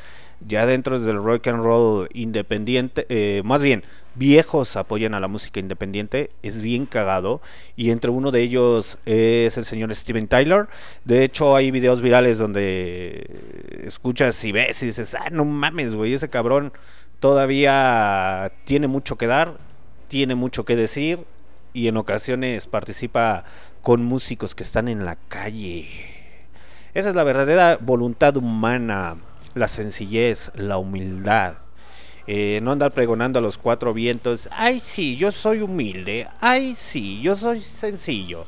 [0.46, 3.84] ya dentro del rock and roll independiente, eh, más bien
[4.14, 7.40] viejos apoyan a la música independiente, es bien cagado
[7.76, 10.66] y entre uno de ellos es el señor Steven Tyler.
[11.04, 13.26] De hecho hay videos virales donde
[13.84, 16.72] escuchas y ves y dices, ah, no mames, güey, ese cabrón
[17.20, 19.58] todavía tiene mucho que dar,
[20.08, 21.20] tiene mucho que decir
[21.72, 23.44] y en ocasiones participa
[23.82, 25.86] con músicos que están en la calle.
[26.92, 29.16] Esa es la verdadera voluntad humana
[29.54, 31.58] la sencillez, la humildad.
[32.26, 37.20] Eh, no andar pregonando a los cuatro vientos, ay sí, yo soy humilde, ay sí,
[37.20, 38.46] yo soy sencillo.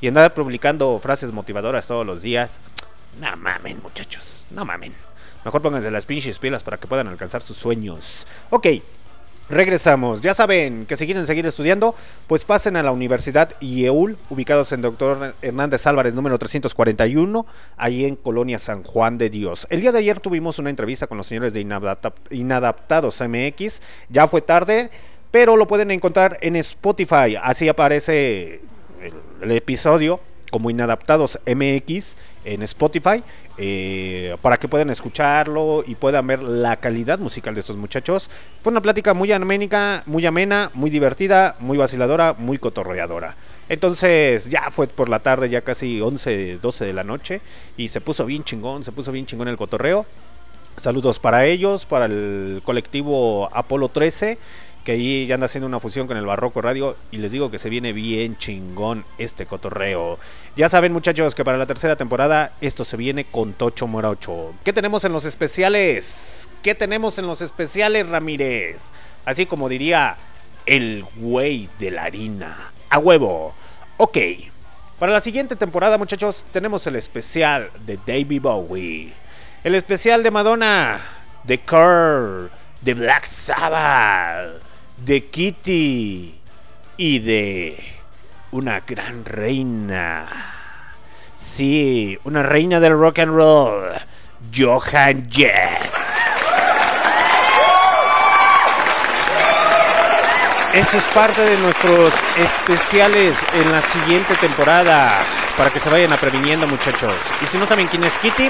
[0.00, 2.60] Y andar publicando frases motivadoras todos los días.
[3.20, 4.94] No mamen, muchachos, no mamen.
[5.44, 8.26] Mejor pónganse las pinches pilas para que puedan alcanzar sus sueños.
[8.50, 8.66] Ok,
[9.50, 10.20] Regresamos.
[10.20, 11.96] Ya saben que si quieren seguir estudiando,
[12.28, 17.44] pues pasen a la Universidad IEUL, ubicados en Doctor Hernández Álvarez número 341,
[17.76, 19.66] ahí en Colonia San Juan de Dios.
[19.68, 21.66] El día de ayer tuvimos una entrevista con los señores de
[22.30, 23.80] Inadaptados MX.
[24.08, 24.88] Ya fue tarde,
[25.32, 27.34] pero lo pueden encontrar en Spotify.
[27.42, 28.60] Así aparece
[29.02, 30.20] el, el episodio
[30.52, 33.22] como Inadaptados MX en Spotify
[33.58, 38.30] eh, para que puedan escucharlo y puedan ver la calidad musical de estos muchachos.
[38.62, 43.36] Fue una plática muy aménica, muy amena, muy divertida, muy vaciladora, muy cotorreadora.
[43.68, 47.40] Entonces ya fue por la tarde, ya casi 11, 12 de la noche
[47.76, 50.06] y se puso bien chingón, se puso bien chingón el cotorreo.
[50.76, 54.38] Saludos para ellos, para el colectivo Apolo 13
[54.84, 57.58] que ahí ya anda haciendo una fusión con el Barroco Radio y les digo que
[57.58, 60.18] se viene bien chingón este cotorreo.
[60.56, 64.54] Ya saben muchachos que para la tercera temporada esto se viene con Tocho Morocho.
[64.64, 66.48] ¿Qué tenemos en los especiales?
[66.62, 68.90] ¿Qué tenemos en los especiales Ramírez?
[69.24, 70.16] Así como diría
[70.66, 72.72] el güey de la harina.
[72.88, 73.54] A huevo.
[73.98, 74.16] Ok.
[74.98, 79.12] Para la siguiente temporada muchachos tenemos el especial de David Bowie.
[79.62, 81.00] El especial de Madonna.
[81.44, 82.50] De Curl.
[82.80, 84.69] De Black Sabbath
[85.04, 86.38] de Kitty
[86.96, 87.82] y de
[88.50, 90.26] una gran reina.
[91.36, 93.92] Sí, una reina del rock and roll,
[94.54, 95.90] Johan Jett.
[100.74, 105.20] Eso es parte de nuestros especiales en la siguiente temporada.
[105.56, 107.12] Para que se vayan a previniendo, muchachos.
[107.42, 108.48] Y si no saben quién es Kitty,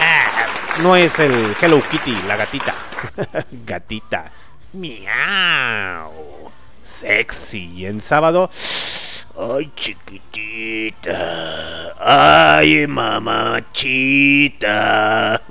[0.00, 0.46] ah,
[0.82, 2.74] no es el Hello Kitty, la gatita.
[3.64, 4.32] gatita.
[4.76, 6.12] Miau.
[6.82, 7.86] Sexy.
[7.86, 8.50] En sábado.
[9.38, 11.16] Ay, chiquitita.
[11.98, 14.30] Ay, mamachita.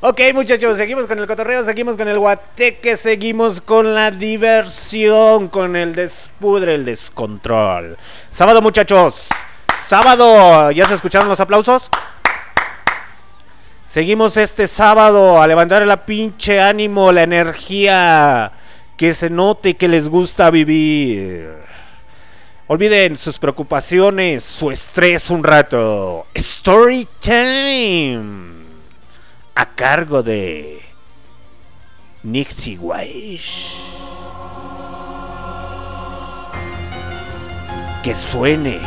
[0.00, 5.76] ok, muchachos, seguimos con el cotorreo, seguimos con el guateque, seguimos con la diversión, con
[5.76, 7.98] el despudre, el descontrol.
[8.30, 9.28] Sábado, muchachos.
[9.82, 10.70] Sábado.
[10.70, 11.90] ¿Ya se escucharon los aplausos?
[13.86, 18.52] Seguimos este sábado a levantar la pinche ánimo, la energía,
[18.96, 21.54] que se note que les gusta vivir.
[22.66, 26.26] Olviden sus preocupaciones, su estrés un rato.
[26.34, 28.66] Story time.
[29.54, 30.80] A cargo de
[32.24, 33.70] Nixie Weiss.
[38.02, 38.80] Que suene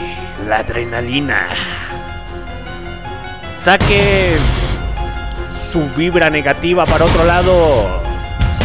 [0.46, 1.48] la adrenalina.
[3.58, 4.69] Saquen
[5.72, 8.02] su vibra negativa para otro lado.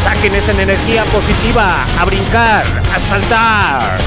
[0.02, 2.64] Saquen esa energía positiva a brincar,
[2.94, 3.98] a saltar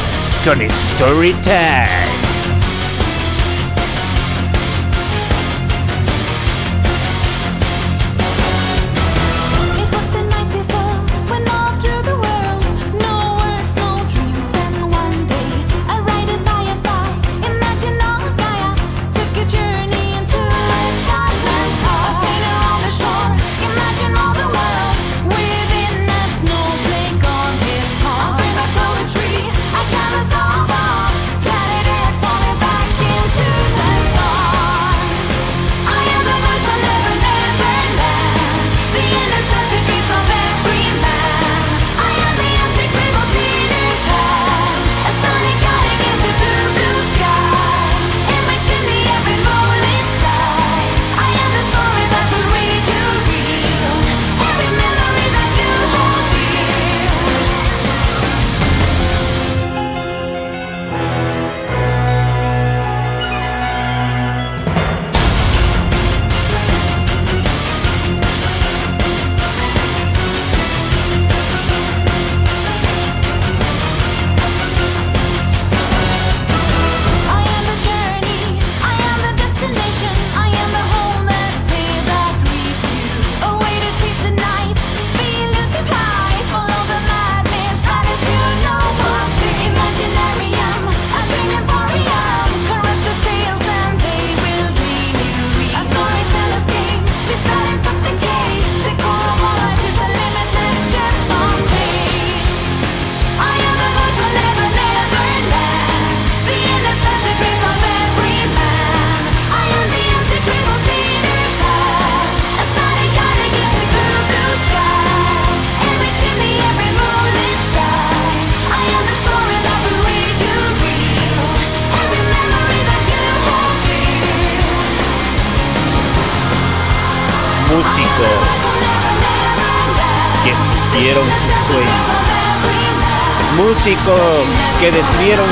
[0.43, 2.26] con Storytime.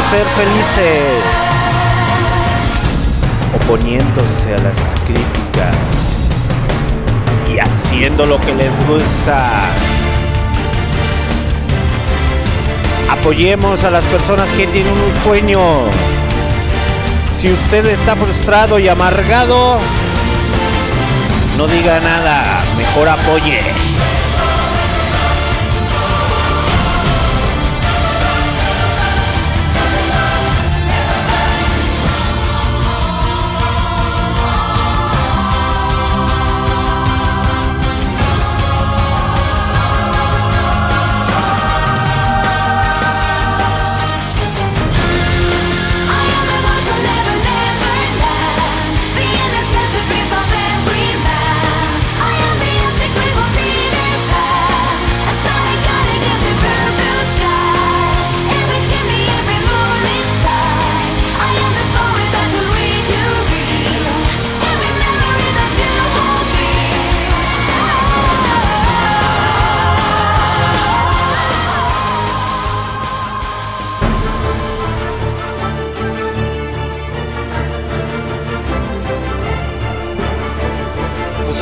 [0.09, 1.23] Ser felices,
[3.55, 5.75] oponiéndose a las críticas
[7.51, 9.51] y haciendo lo que les gusta.
[13.09, 15.59] Apoyemos a las personas que tienen un sueño.
[17.39, 19.79] Si usted está frustrado y amargado,
[21.57, 23.94] no diga nada, mejor apoye.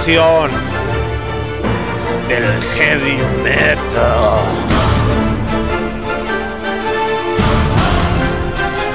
[0.05, 0.19] Del
[2.75, 4.41] heavy metal.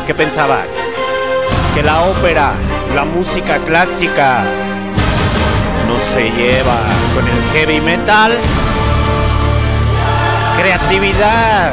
[0.07, 0.67] ¿Qué pensaban?
[1.75, 2.53] Que la ópera,
[2.95, 4.43] la música clásica,
[5.87, 6.77] no se lleva
[7.15, 8.39] con el heavy metal.
[10.61, 11.73] Creatividad,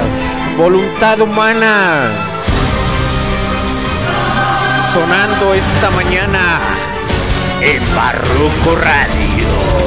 [0.57, 2.07] voluntad humana.
[4.93, 6.85] Sonando esta mañana
[7.65, 9.84] en Barroco Radio.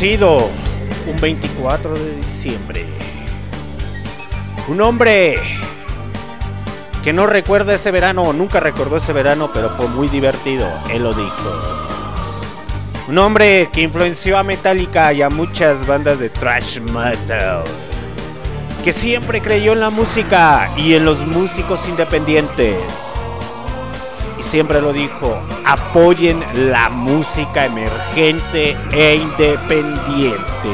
[0.00, 2.86] Un 24 de diciembre.
[4.68, 5.34] Un hombre
[7.02, 11.12] que no recuerda ese verano, nunca recordó ese verano, pero fue muy divertido, él lo
[11.12, 11.62] dijo.
[13.08, 17.64] Un hombre que influenció a Metallica y a muchas bandas de thrash metal.
[18.84, 22.76] Que siempre creyó en la música y en los músicos independientes.
[24.38, 30.72] Y siempre lo dijo, apoyen la música emergente e independiente.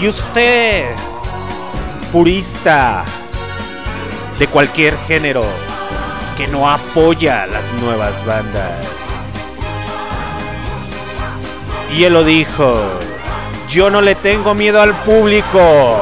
[0.00, 0.84] Y usted,
[2.12, 3.04] purista
[4.38, 5.44] de cualquier género,
[6.36, 8.72] que no apoya las nuevas bandas.
[11.96, 12.80] Y él lo dijo,
[13.68, 16.00] yo no le tengo miedo al público.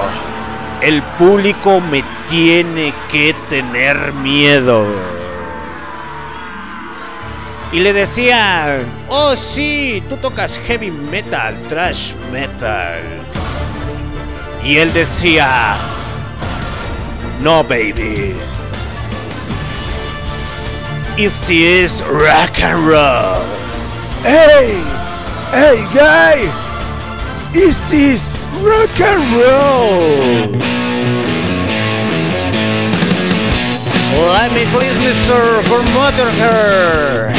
[0.83, 5.16] El público me tiene que tener miedo.
[7.73, 13.01] Y le decían, oh sí, tú tocas heavy metal, trash metal.
[14.63, 15.77] Y él decía,
[17.43, 18.35] no baby.
[21.17, 23.43] This is rock and roll.
[24.23, 24.81] Hey,
[25.51, 26.45] hey guy,
[27.55, 30.87] is this rock and roll?
[34.19, 35.65] Let me please Mr.
[35.65, 37.36] Promoter her.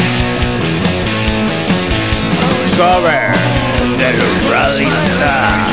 [2.78, 3.32] Cover
[3.98, 5.67] del Rolling Stone.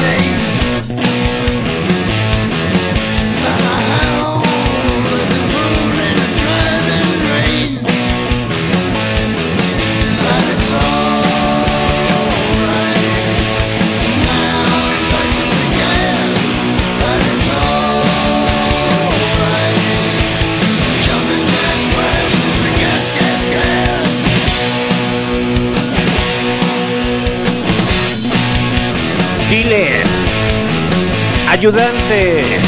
[31.66, 32.60] Ayudante,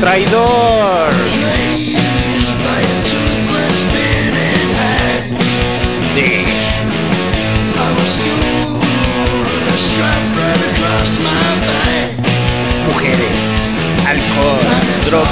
[0.00, 1.12] traidor.
[12.88, 13.18] Mujeres,
[14.08, 14.58] alcohol,
[15.06, 15.28] droga.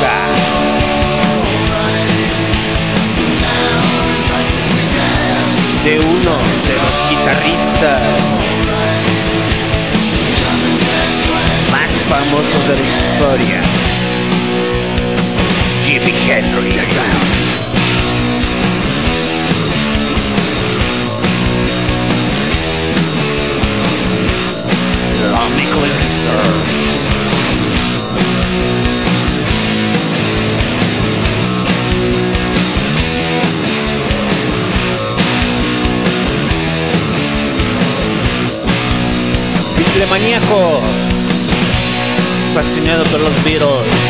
[5.84, 6.36] De uno
[6.68, 8.69] de los guitarristas
[12.10, 13.62] más famosos de la historia.
[15.84, 16.76] Jimi Hendrix.
[25.30, 26.80] Lonely Cleanser.
[39.76, 41.09] Bibliomaniaco
[42.54, 44.09] fascinado por los Beatles.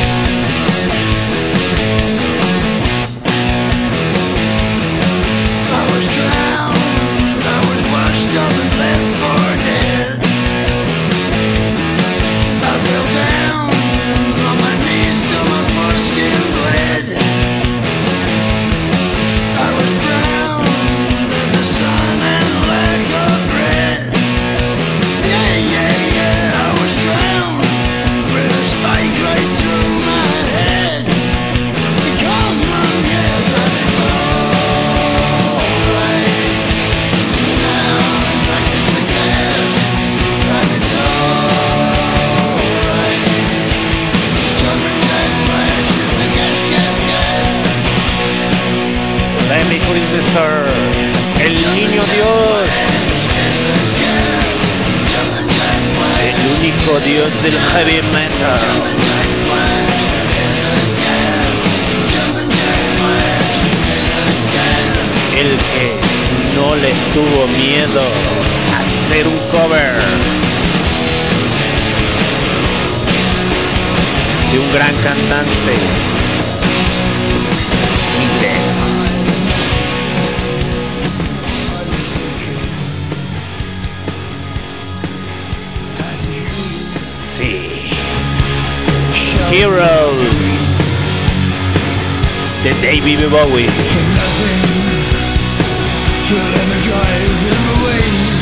[93.11, 93.67] David Bowie.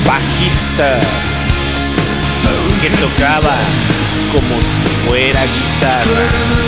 [0.04, 1.00] Bajista
[2.82, 3.56] que tocaba
[4.30, 6.67] como si fuera guitarra.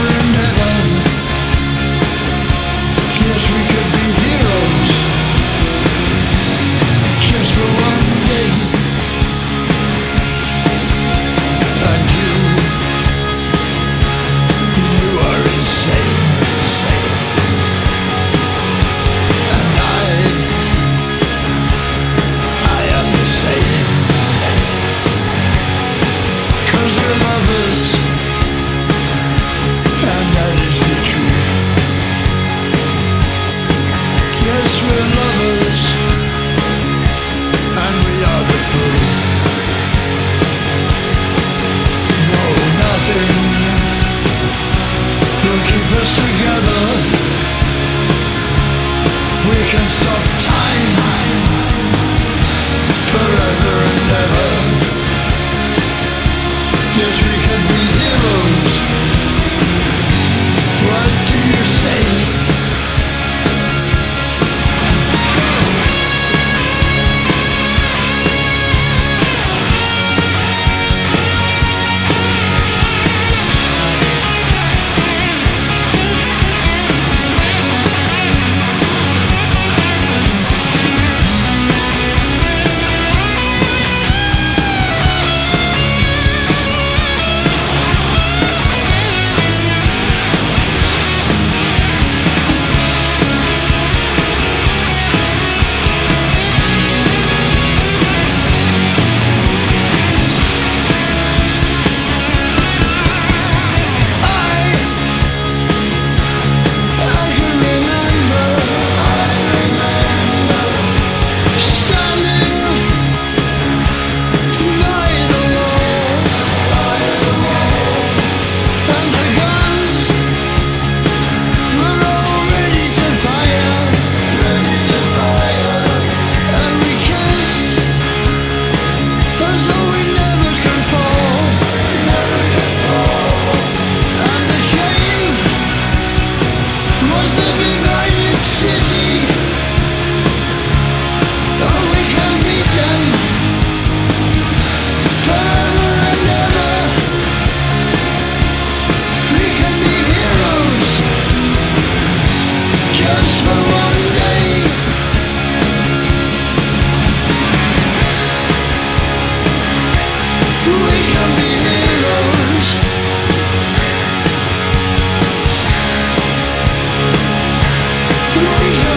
[168.41, 168.90] Yeah.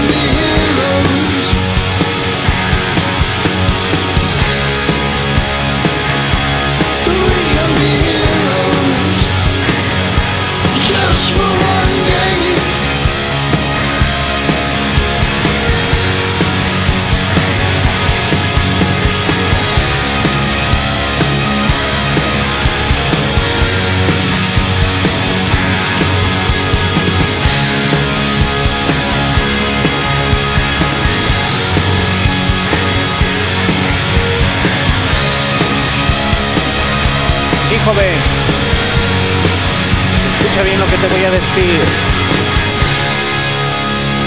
[40.94, 41.82] ¿qué te voy a decir?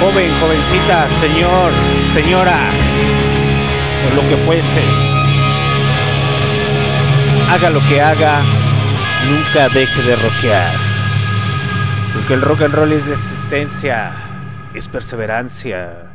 [0.01, 1.72] Joven, jovencita, señor,
[2.12, 2.70] señora,
[4.05, 4.82] o lo que fuese,
[7.48, 8.43] haga lo que haga,
[9.28, 10.74] nunca deje de rockear.
[12.14, 14.12] Porque el rock and roll es resistencia,
[14.74, 16.14] es perseverancia,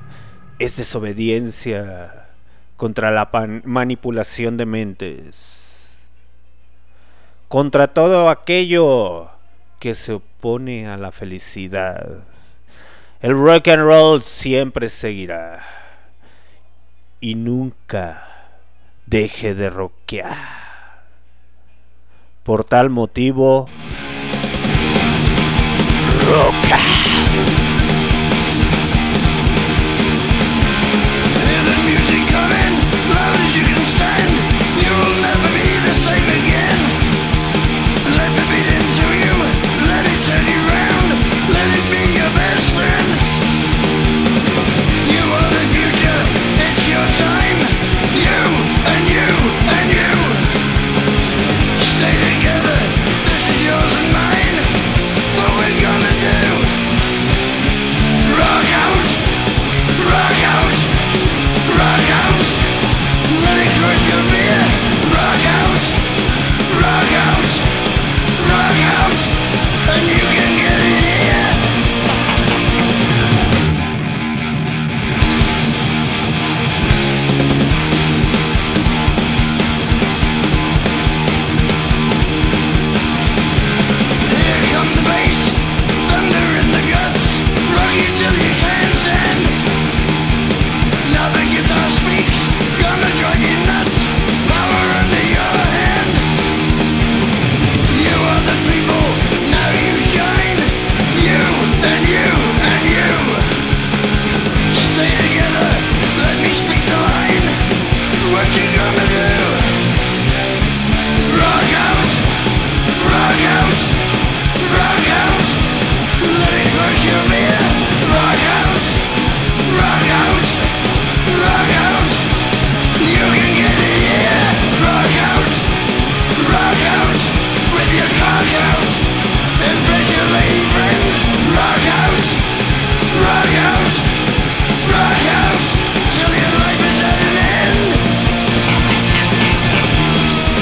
[0.59, 2.27] es desobediencia
[2.75, 3.29] contra la
[3.63, 6.09] manipulación de mentes,
[7.47, 9.31] contra todo aquello
[9.79, 12.25] que se opone opone a la felicidad.
[13.21, 15.63] El rock and roll siempre seguirá.
[17.19, 18.57] Y nunca
[19.05, 20.35] deje de rockear.
[22.41, 23.69] Por tal motivo.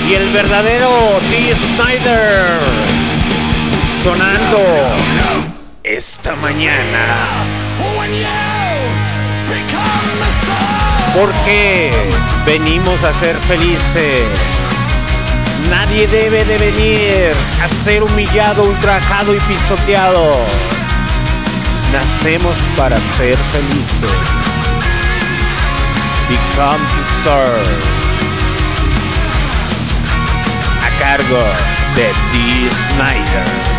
[0.10, 0.90] y el verdadero
[1.30, 2.48] Dee Snyder
[4.04, 4.60] sonando
[5.84, 7.46] esta mañana.
[11.16, 11.92] Porque
[12.46, 14.24] venimos a ser felices.
[15.70, 17.32] Nadie debe de venir
[17.62, 20.38] a ser humillado, ultrajado y pisoteado.
[21.94, 24.18] Nacemos para ser felices.
[26.30, 27.99] Become the star.
[31.20, 31.44] cargo
[31.96, 33.79] de Dee Snyder.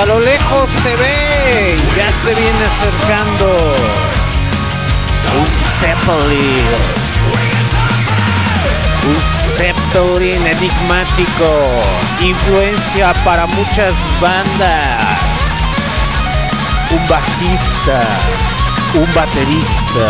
[0.00, 3.74] a lo lejos se ve, ya se viene acercando
[5.38, 5.46] un
[5.78, 6.64] Zeppelin.
[9.06, 9.20] Un
[9.56, 11.82] Zeppelin enigmático,
[12.20, 15.04] influencia para muchas bandas.
[16.92, 18.00] Un bajista,
[18.94, 20.06] un baterista,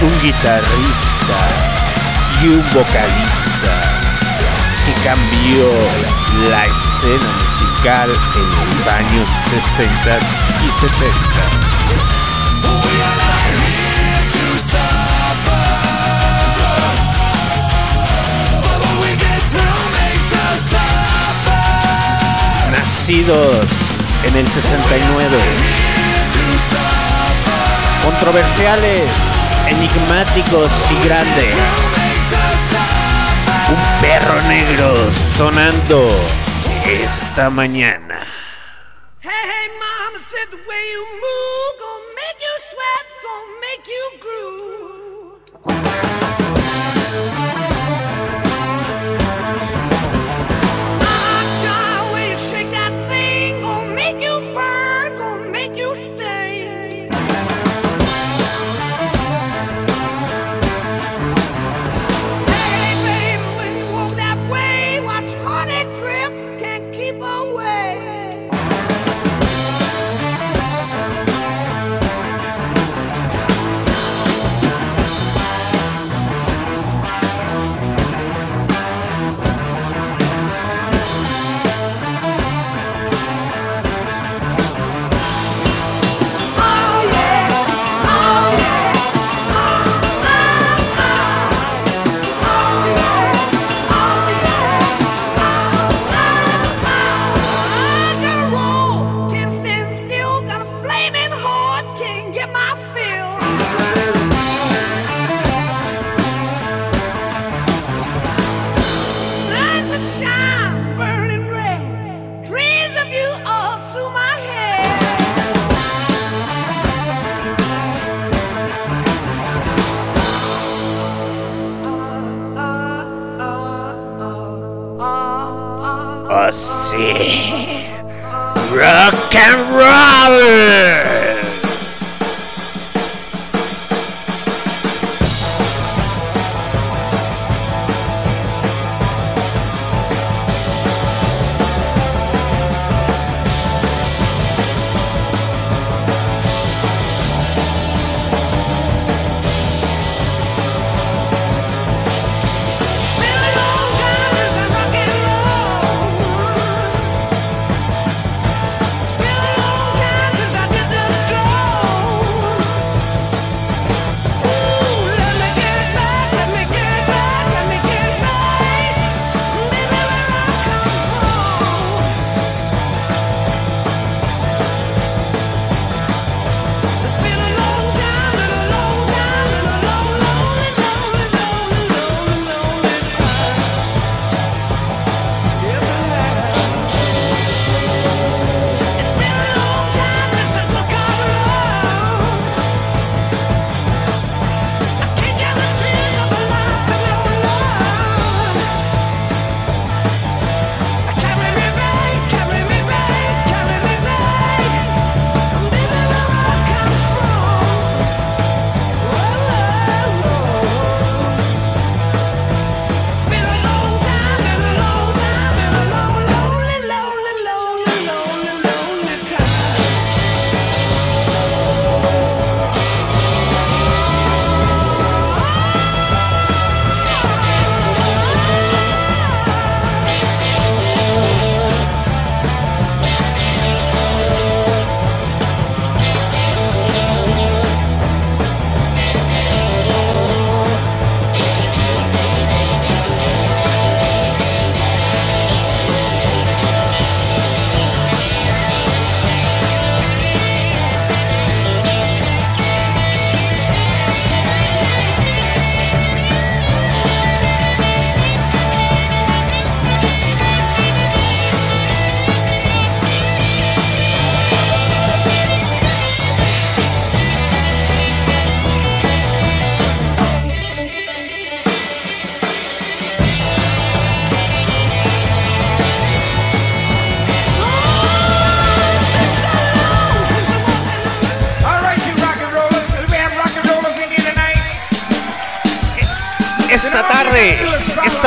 [0.00, 1.38] un guitarrista
[2.42, 3.74] y un vocalista
[4.86, 5.70] que cambió
[6.48, 7.43] la escena
[7.84, 9.28] musical en los años
[9.76, 10.18] 60
[10.64, 11.10] y 70.
[22.70, 23.66] Nacidos
[24.24, 25.38] en el 69.
[28.02, 29.10] Controversiales,
[29.66, 31.54] enigmáticos y grandes.
[33.68, 36.08] Un perro negro sonando
[36.86, 38.13] esta mañana.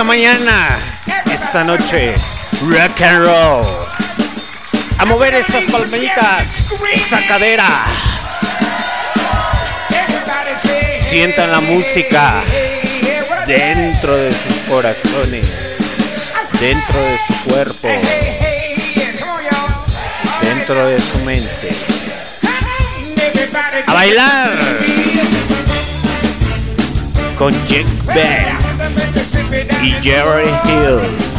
[0.08, 0.80] Mañana,
[1.26, 2.16] esta noche,
[2.62, 3.66] rock and roll.
[4.98, 7.86] A mover esas palmitas, esa cadera.
[11.02, 12.42] Sientan la música
[13.46, 15.46] dentro de sus corazones,
[16.60, 17.90] dentro de su cuerpo,
[20.42, 21.70] dentro de su mente.
[23.86, 24.52] A bailar
[27.38, 28.67] con Jack Beck
[29.52, 31.37] y Jerry Hill.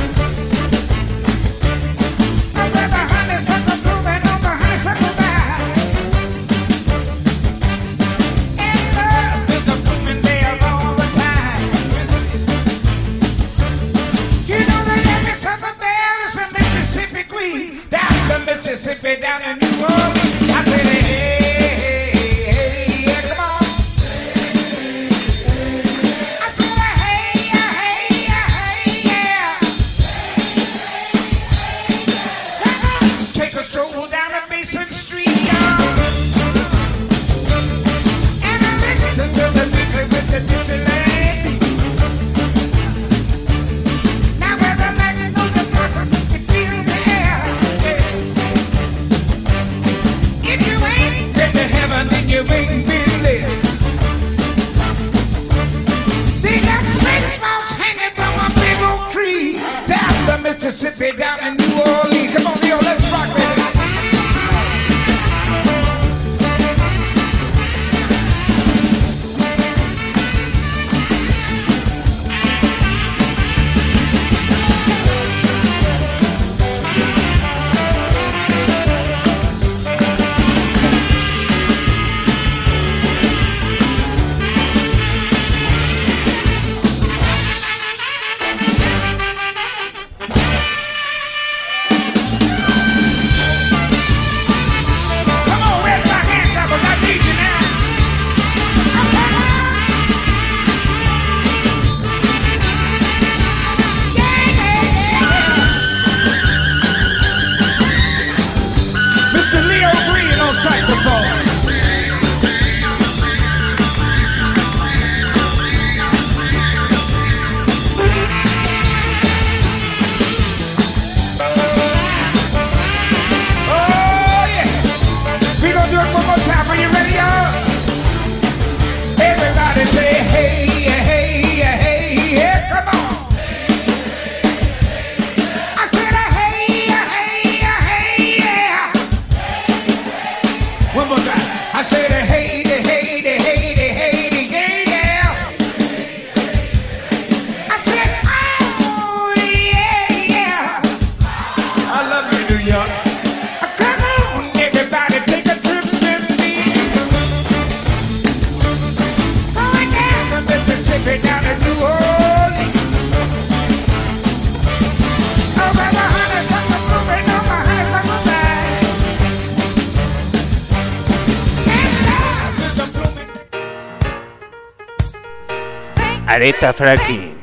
[176.48, 177.36] Aretha Franklin.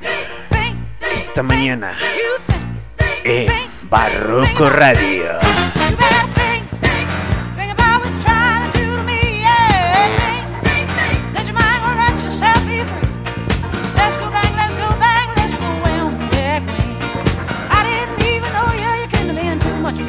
[1.14, 1.94] Esta mañana
[3.24, 3.48] en
[3.88, 5.38] Barroco Radio.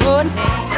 [0.07, 0.76] one day.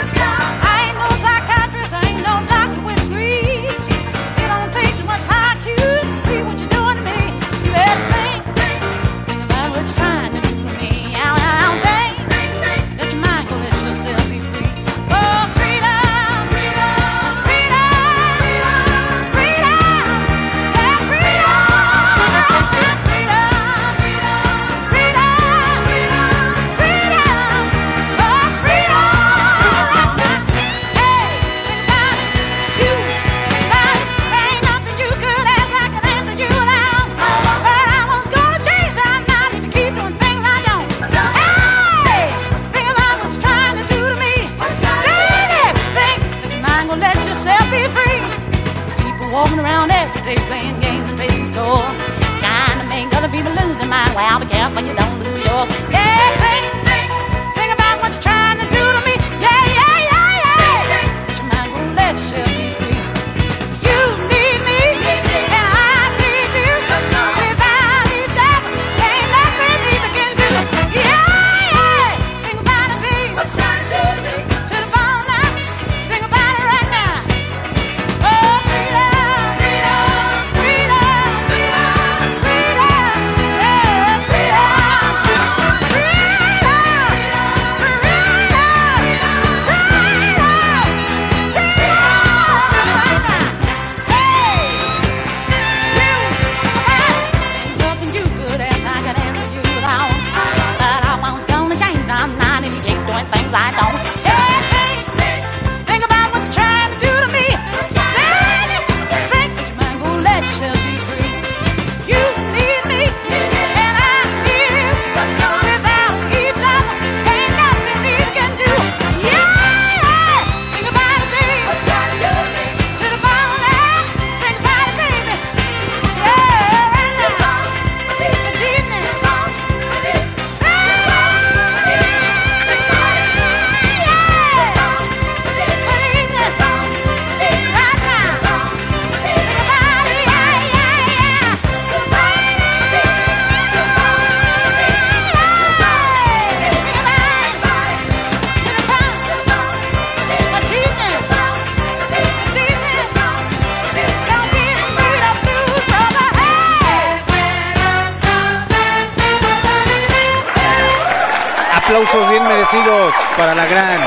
[163.40, 164.02] para la gran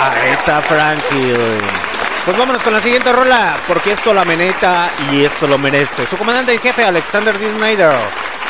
[0.00, 1.62] Aretha Franklin.
[2.24, 6.04] Pues vámonos con la siguiente rola, porque esto la meneta y esto lo merece.
[6.06, 7.52] Su comandante en jefe, Alexander D.
[7.52, 7.94] Snyder,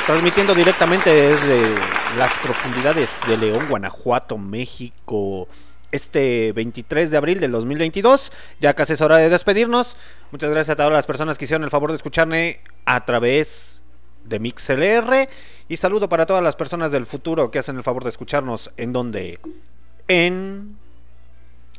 [0.06, 1.74] transmitiendo directamente desde
[2.16, 5.46] las profundidades de León, Guanajuato, México
[5.92, 8.32] este 23 de abril del 2022.
[8.60, 9.94] Ya casi es hora de despedirnos.
[10.30, 13.82] Muchas gracias a todas las personas que hicieron el favor de escucharme a través
[14.24, 15.28] de MixLR.
[15.68, 18.94] Y saludo para todas las personas del futuro que hacen el favor de escucharnos en
[18.94, 19.38] donde
[20.08, 20.76] en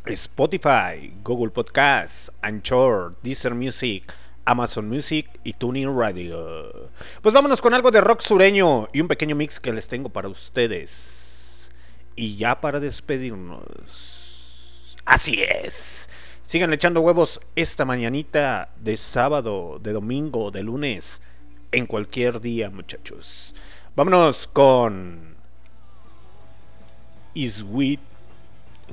[0.06, 4.14] Spotify, Google Podcasts, Anchor, Deezer Music,
[4.45, 6.91] Amazon Music y Tuning Radio.
[7.22, 10.30] Pues vámonos con algo de rock sureño y un pequeño mix que les tengo para
[10.30, 11.72] ustedes.
[12.15, 14.95] Y ya para despedirnos.
[15.06, 16.10] Así es.
[16.43, 21.22] Sigan echando huevos esta mañanita de sábado, de domingo, de lunes,
[21.72, 23.56] en cualquier día, muchachos.
[23.95, 25.35] Vámonos con
[27.34, 27.64] Is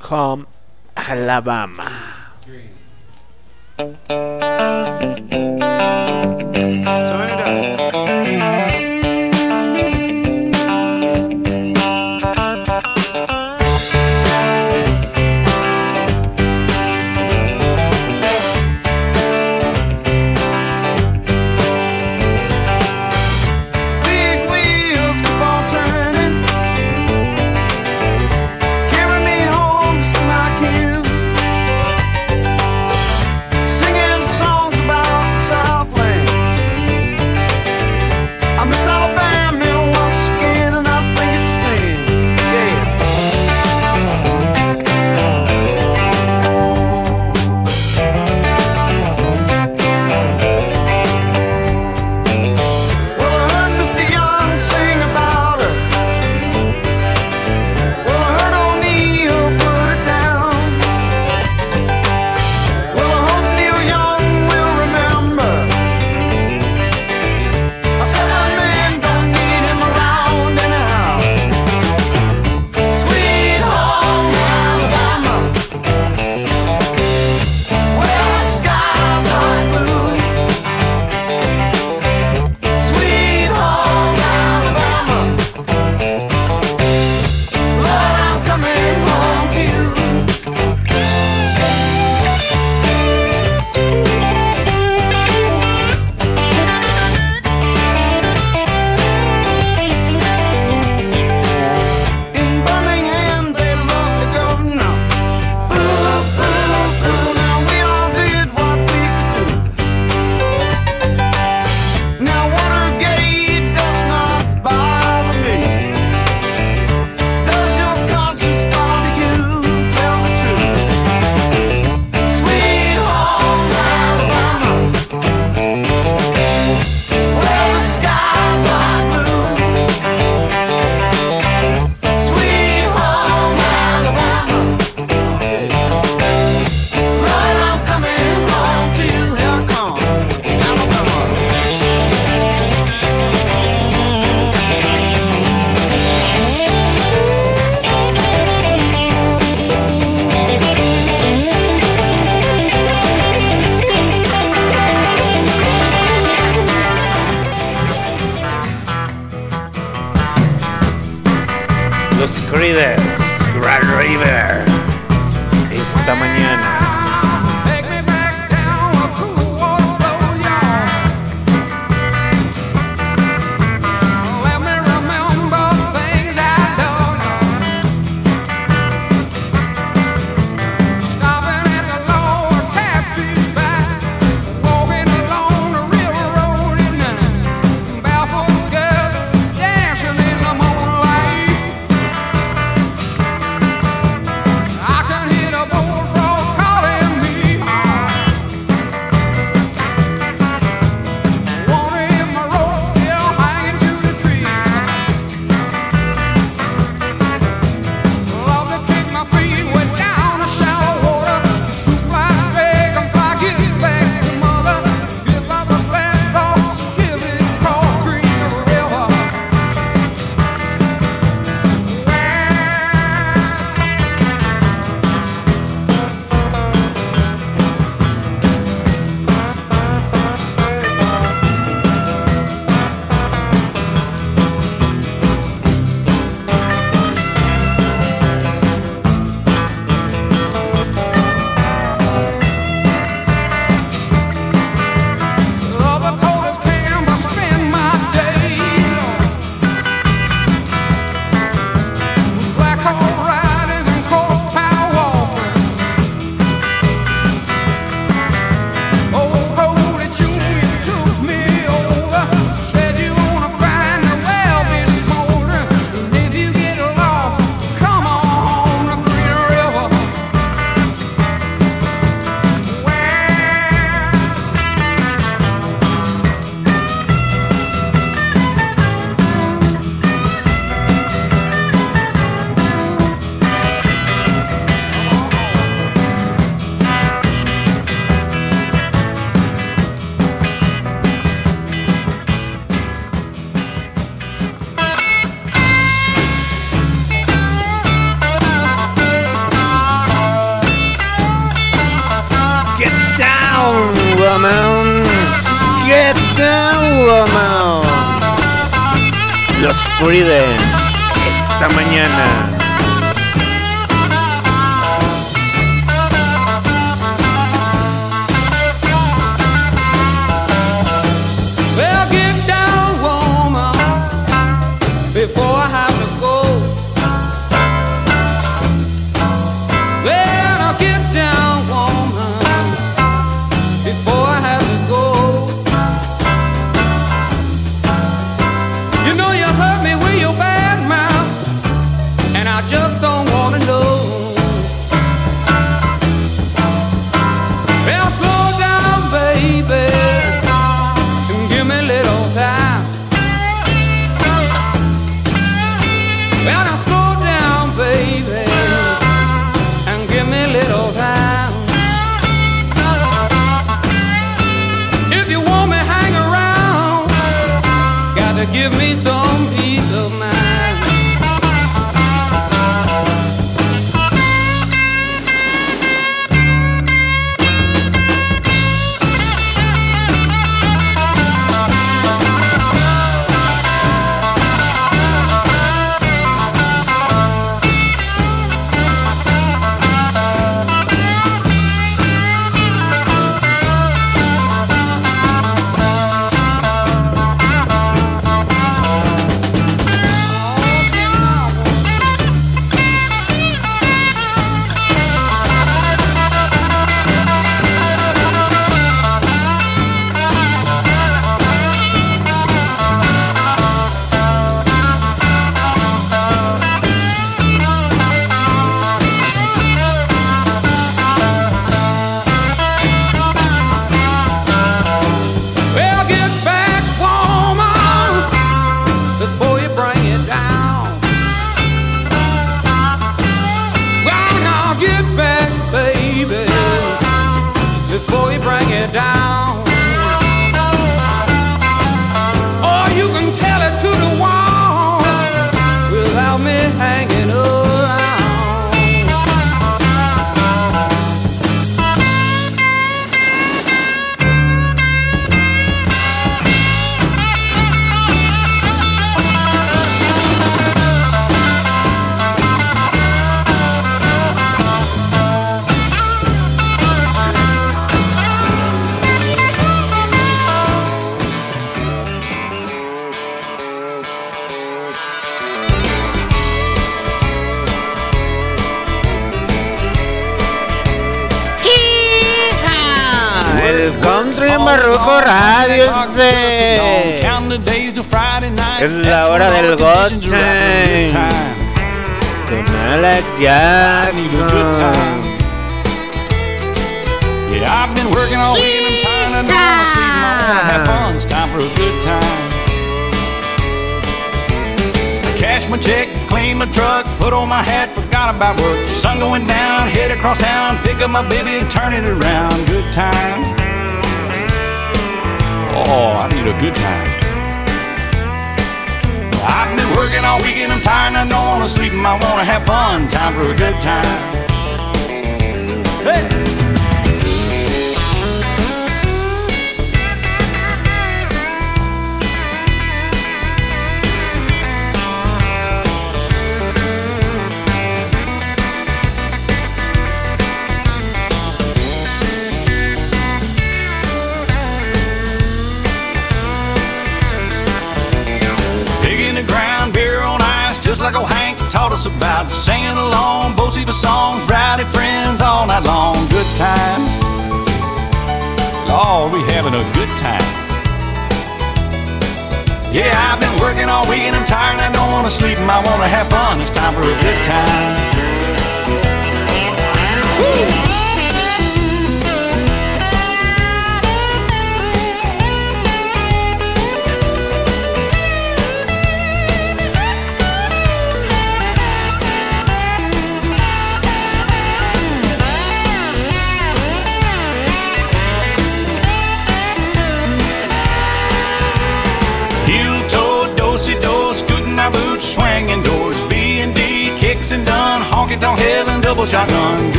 [0.00, 0.46] Home,
[0.96, 2.12] Alabama.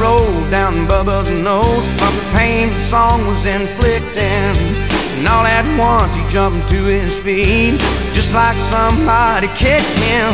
[0.00, 4.54] Rolled down Bubba's nose from the pain the song was inflicting.
[5.18, 7.78] And all at once he jumped to his feet,
[8.14, 10.30] just like somebody kicked him.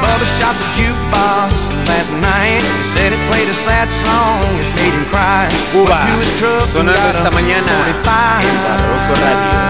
[0.00, 1.52] Bubba shot the jukebox
[1.88, 2.64] last night.
[2.64, 5.48] He said it played a sad song, it made him cry.
[5.72, 8.44] Cuba, to his truck sonando esta mañana 45.
[8.48, 9.60] en Barroco Radio.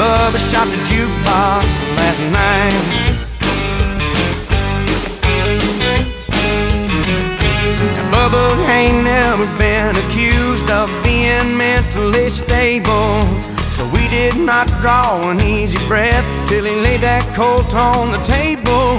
[0.00, 3.05] Bubba shot the jukebox last night.
[8.26, 13.22] Bubba ain't never been accused of being mentally stable.
[13.78, 18.18] So we did not draw an easy breath till he laid that colt on the
[18.26, 18.98] table.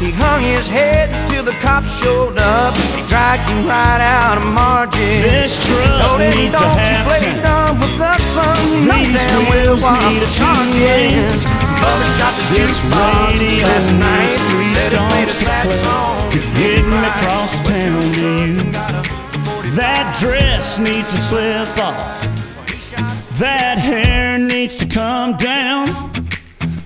[0.00, 2.72] He hung his head till the cops showed up.
[2.96, 5.20] He dragged him right out of Margin.
[5.20, 8.56] This truck Told him, needs a don't you half play dumb with the sun.
[8.72, 11.28] You know damn well wheels what need the a charge tuning.
[11.28, 11.44] is.
[11.76, 13.36] Bubba shot the This jukebox
[13.68, 14.32] last night.
[14.80, 16.21] Said played a sad song.
[16.32, 18.72] To get across town to you.
[19.76, 22.22] That dress needs to slip off.
[23.38, 26.12] That hair needs to come down.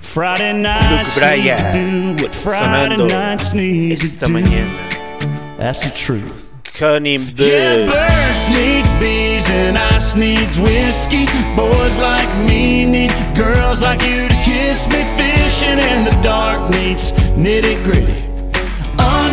[0.03, 4.27] Friday nights Luke need to Bryan, do what Friday nights need to do.
[4.27, 5.57] mañana.
[5.59, 6.53] That's the truth.
[6.65, 7.93] Connie Yeah, Boo.
[7.93, 11.27] birds need bees and ice needs whiskey.
[11.55, 15.05] Boys like me need girls like you to kiss me.
[15.17, 18.26] Fishing in the dark needs nitty gritty.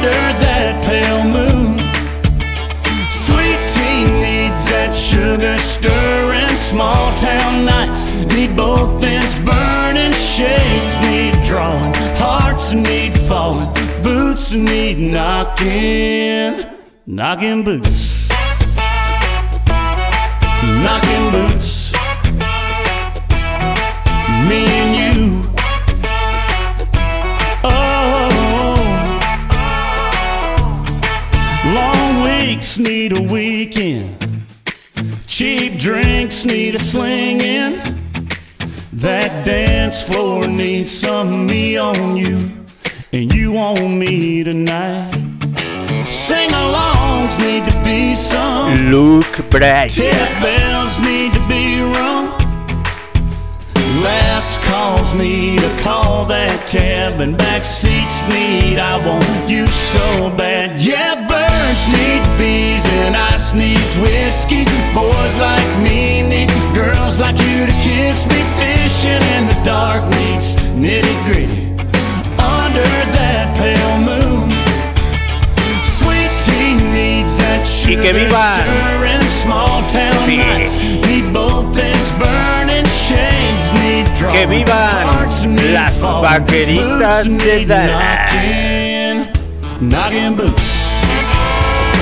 [0.03, 1.79] Under that pale moon,
[3.09, 6.57] sweet tea needs that sugar stirring.
[6.57, 8.03] Small town nights
[8.35, 10.11] need both ends burning.
[10.11, 11.93] Shades need drawing.
[12.19, 13.71] Hearts need falling.
[14.03, 16.65] Boots need knocking.
[17.05, 18.27] Knocking boots.
[20.83, 21.93] Knocking boots.
[24.49, 24.92] Me
[32.45, 34.45] Weeks need a weekend.
[35.27, 37.79] Cheap drinks need a slinging.
[38.91, 42.51] That dance floor needs some me on you.
[43.13, 45.13] And you on me tonight.
[46.11, 48.91] Sing along songs need to be sung.
[48.91, 49.89] Luke Bryan.
[49.89, 51.62] Tip bells need to be.
[54.03, 60.27] Last calls need a call that cab and back seats need I want you so
[60.35, 60.81] bad.
[60.81, 64.67] Yeah, birds need bees and ice needs whiskey.
[64.91, 68.39] Boys like me need girls like you to kiss me.
[68.59, 71.63] Fishing in the dark needs nitty gritty
[72.43, 74.51] under that pale moon.
[75.87, 80.37] Sweet tea needs that sugar stirring small town Sí.
[80.43, 80.75] nights.
[81.07, 83.42] Need both things burning shades.
[84.31, 85.27] Que vivan
[85.73, 88.31] las vaqueritas de Dallas.
[88.31, 90.97] knocking, knocking boots.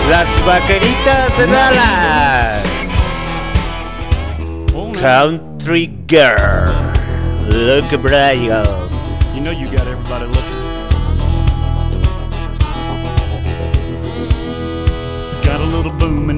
[0.10, 2.64] Las vaqueritas de Dallas.
[5.00, 6.74] Country Girl.
[7.50, 8.66] Luke Bryan.
[9.34, 10.61] You know you got everybody looking.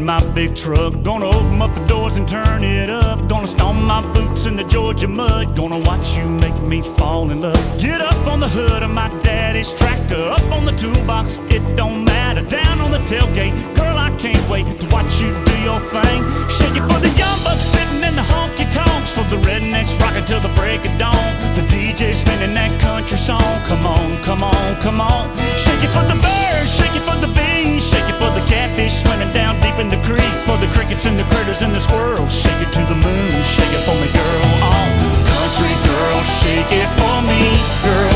[0.03, 0.93] My big truck.
[1.03, 3.27] Gonna open up the doors and turn it up.
[3.29, 5.55] Gonna stomp my boots in the Georgia mud.
[5.55, 7.63] Gonna watch you make me fall in love.
[7.79, 10.21] Get up on the hood of my daddy's tractor.
[10.37, 12.41] Up on the toolbox, it don't matter.
[12.49, 16.19] Down on the tailgate, girl, I can't wait to watch you do your thing.
[16.49, 19.11] Shake it for the young bucks sitting in the honky tonks.
[19.11, 21.31] For the rednecks rocking till the break of dawn.
[21.55, 23.53] The DJ spinning that country song.
[23.69, 25.29] Come on, come on, come on.
[25.55, 29.03] Shake it for the birds, shake it for the bees, shake it for the catfish
[29.03, 30.33] swimming down deep in the creek.
[30.47, 32.31] For the crickets and the critters and the squirrels.
[32.31, 34.47] Shake it to the moon, shake it for me, girl.
[34.63, 34.87] Oh,
[35.27, 37.43] country girl, shake it for me,
[37.83, 38.15] girl.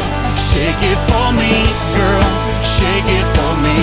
[0.49, 1.53] Shake it for me,
[1.99, 2.29] girl.
[2.63, 3.77] Shake it for me.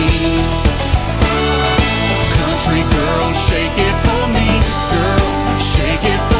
[2.40, 4.48] Country girl, shake it for me,
[4.90, 5.28] girl.
[5.60, 6.33] Shake it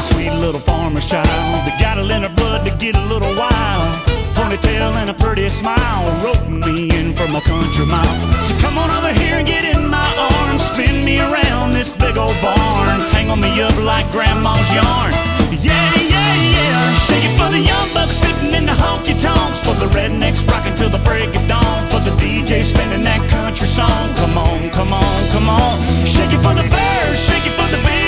[0.00, 1.26] Somebody sweet little farmer's child
[1.66, 3.90] They got it in her blood to get a little wild.
[4.34, 8.06] Ponytail and a pretty smile, rope me in from a country mile.
[8.46, 12.16] So come on over here and get in my arms, spin me around this big
[12.16, 15.10] old barn, tangle me up like grandma's yarn.
[15.58, 16.94] Yeah, yeah, yeah.
[17.02, 20.76] Shake it for the young bucks sitting in the honky tonks, for the rednecks rocking
[20.76, 24.14] till the break of dawn, for the DJ spinning that country song.
[24.22, 25.74] Come on, come on, come on.
[26.06, 28.07] Shake it for the birds, shake it for the it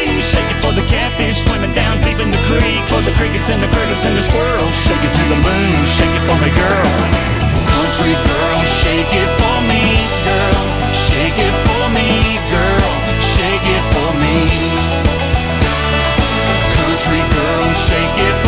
[0.71, 4.03] for the catfish swimming down deep in the creek, for the crickets and the critters
[4.07, 4.75] and the squirrels.
[4.87, 6.91] Shake it to the moon, shake it for me, girl.
[7.75, 9.83] Country girl, shake it for me,
[10.23, 10.63] girl.
[11.11, 12.07] Shake it for me,
[12.55, 12.93] girl.
[13.35, 14.37] Shake it for me.
[16.79, 18.40] Country girl, shake it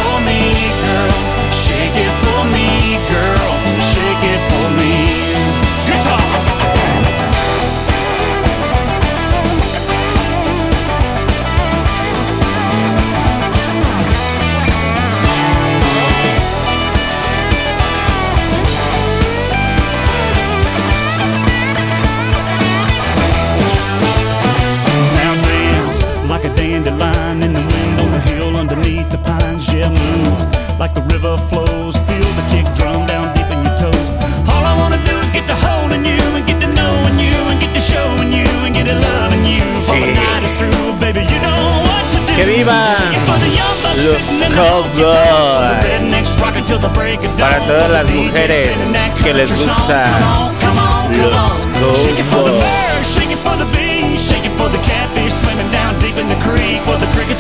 [30.83, 31.95] like the river flows.
[32.11, 34.07] Feel the kick drum down deep in your toes.
[34.51, 37.57] All I wanna do is get to holding you and get to knowing you and
[37.63, 39.63] get to showing you and get to loving you.
[39.87, 42.35] For the night is through, baby, you know what to do.
[42.35, 45.71] Que vivan Shake it for the young bucks los sitting in the honky tonks, for
[45.71, 45.87] the cowboys.
[45.87, 48.75] rednecks rocking till the break of Para todas las mujeres
[49.23, 51.95] que les gusta Come on, come on, come los on.
[52.03, 52.83] Shake it for the cowboys.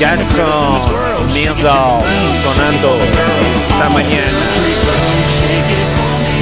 [0.02, 1.32] Jackson squirrels.
[1.32, 4.42] Shake it the Needle moon, sonando esta mañana.
[5.38, 6.40] shake it for me.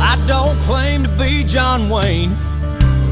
[0.00, 2.36] I don't claim to be John Wayne,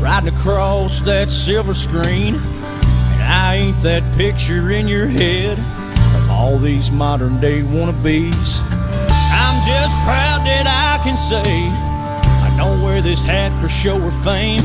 [0.00, 2.34] riding across that silver screen.
[2.34, 5.79] And I ain't that picture in your head of
[6.40, 8.62] all these modern day wannabes.
[9.42, 14.10] I'm just proud that I can say I don't wear this hat for show or
[14.24, 14.64] fame.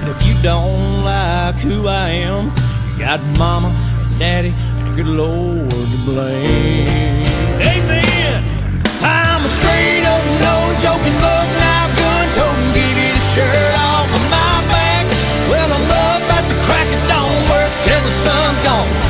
[0.00, 2.52] And if you don't like who I am,
[2.92, 7.24] you got mama and daddy and a good lord to blame.
[7.72, 8.44] Amen.
[9.00, 14.12] I'm a straight up, no joking bug, now gun toting, give you the shirt off
[14.12, 15.08] of my back.
[15.48, 19.03] Well, I'm up at the crack of dawn, work till the sun's gone.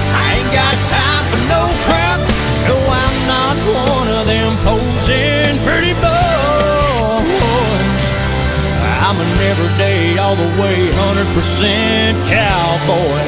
[9.54, 13.22] I'm an everyday, all the way, 100% cowboy.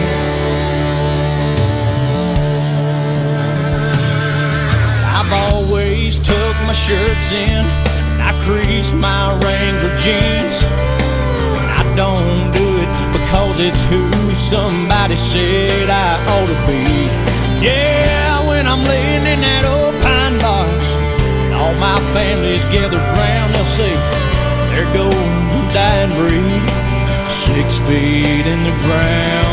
[5.07, 10.63] I've always tucked my shirts in, and I crease my Wrangler jeans.
[11.59, 17.65] And I don't do it because it's who somebody said I ought to be.
[17.65, 23.55] Yeah, when I'm laying in that old pine box, and all my family's gathered round,
[23.55, 23.93] they'll say,
[24.73, 26.69] There goes dying breed,
[27.31, 29.46] six feet in the ground.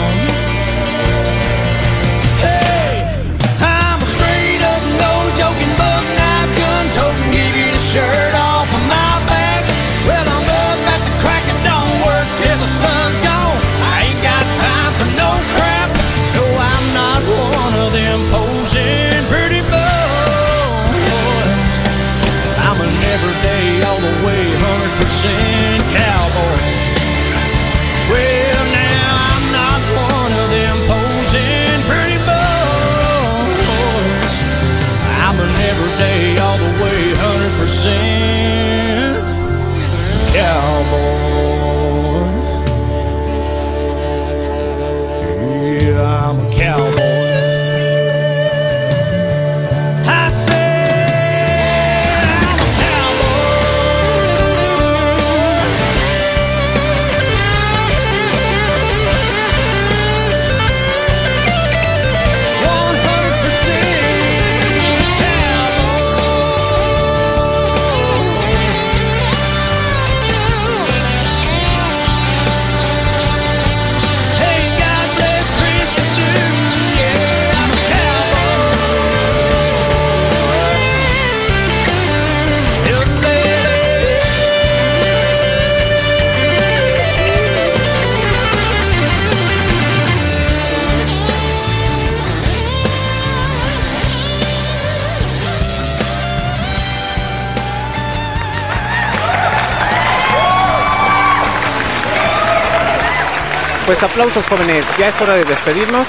[103.94, 106.08] Pues aplausos jóvenes, ya es hora de despedirnos.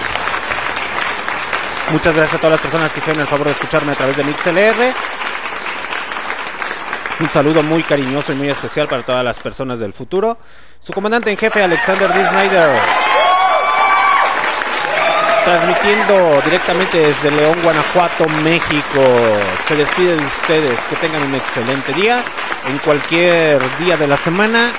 [1.90, 4.24] Muchas gracias a todas las personas que hicieron el favor de escucharme a través de
[4.24, 4.94] MixLR.
[7.20, 10.38] Un saludo muy cariñoso y muy especial para todas las personas del futuro.
[10.80, 12.26] Su comandante en jefe, Alexander D.
[12.26, 12.70] Snyder.
[15.44, 19.02] Transmitiendo directamente desde León, Guanajuato, México.
[19.68, 20.80] Se despide de ustedes.
[20.88, 22.22] Que tengan un excelente día.
[22.66, 24.72] En cualquier día de la semana.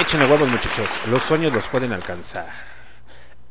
[0.00, 2.46] Échenle huevos muchachos, los sueños los pueden alcanzar.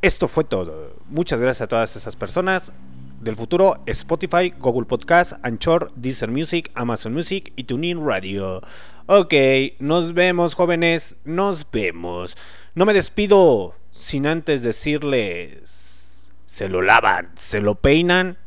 [0.01, 0.95] Esto fue todo.
[1.07, 2.71] Muchas gracias a todas esas personas
[3.19, 3.83] del futuro.
[3.85, 8.61] Spotify, Google Podcast, Anchor, Deezer Music, Amazon Music y TuneIn Radio.
[9.07, 9.33] Ok,
[9.79, 12.37] nos vemos jóvenes, nos vemos.
[12.75, 16.31] No me despido sin antes decirles...
[16.45, 18.37] Se lo lavan, se lo peinan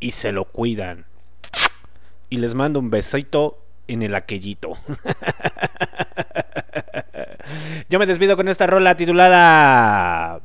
[0.00, 1.06] y se lo cuidan.
[2.28, 4.76] Y les mando un besito en el aquellito.
[7.90, 10.40] Yo me despido con esta rola titulada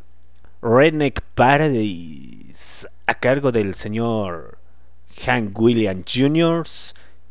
[0.61, 4.57] Redneck Paradise a cargo del señor
[5.25, 6.67] Hank Williams Jr.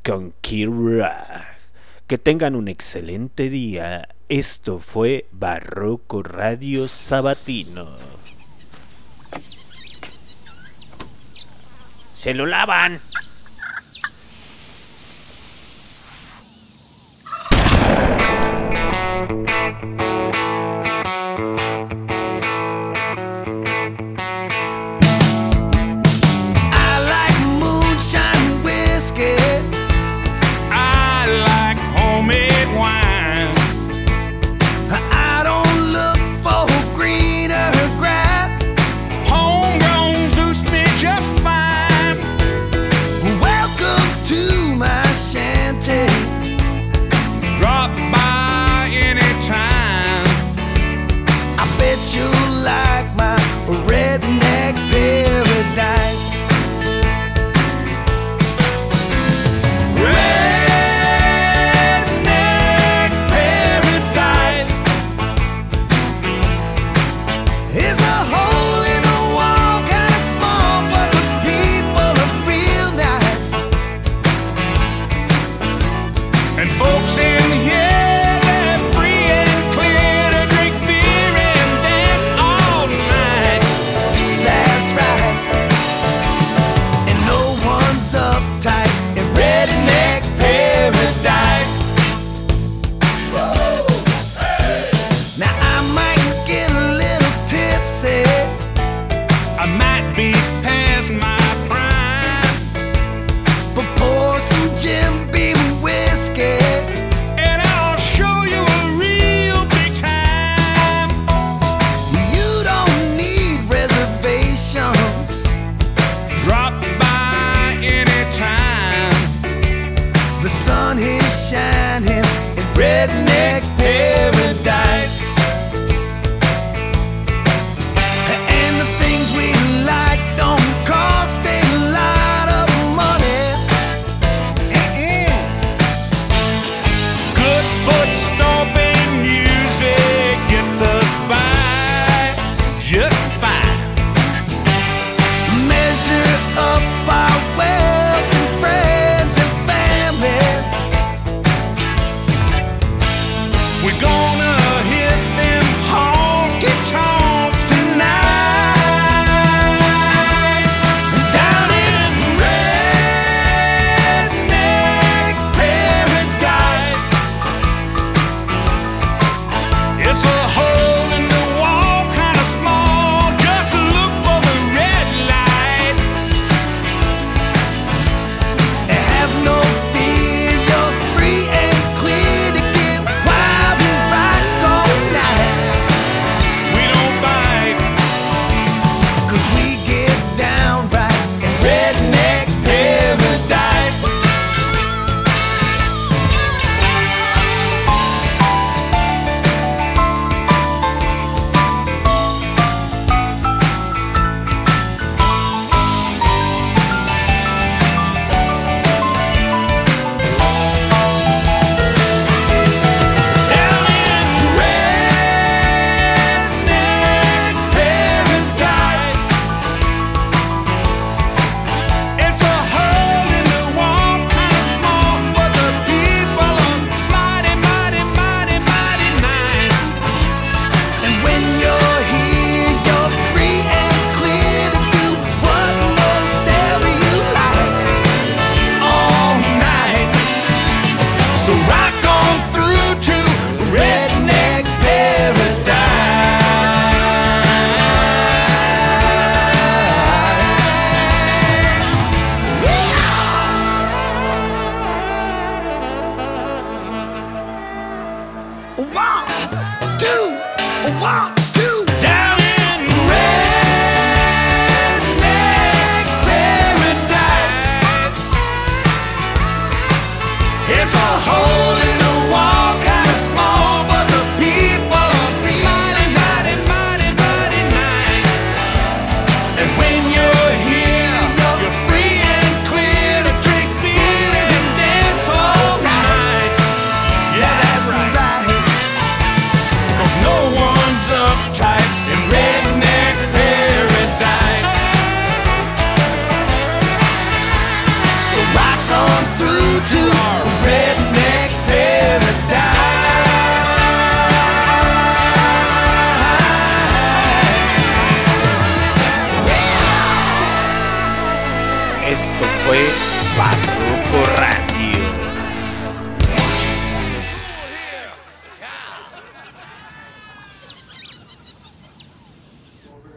[0.02, 1.58] con Kira.
[2.06, 4.08] Que tengan un excelente día.
[4.30, 7.86] Esto fue Barroco Radio Sabatino.
[12.14, 12.98] Se lo lavan.
[19.26, 20.37] Música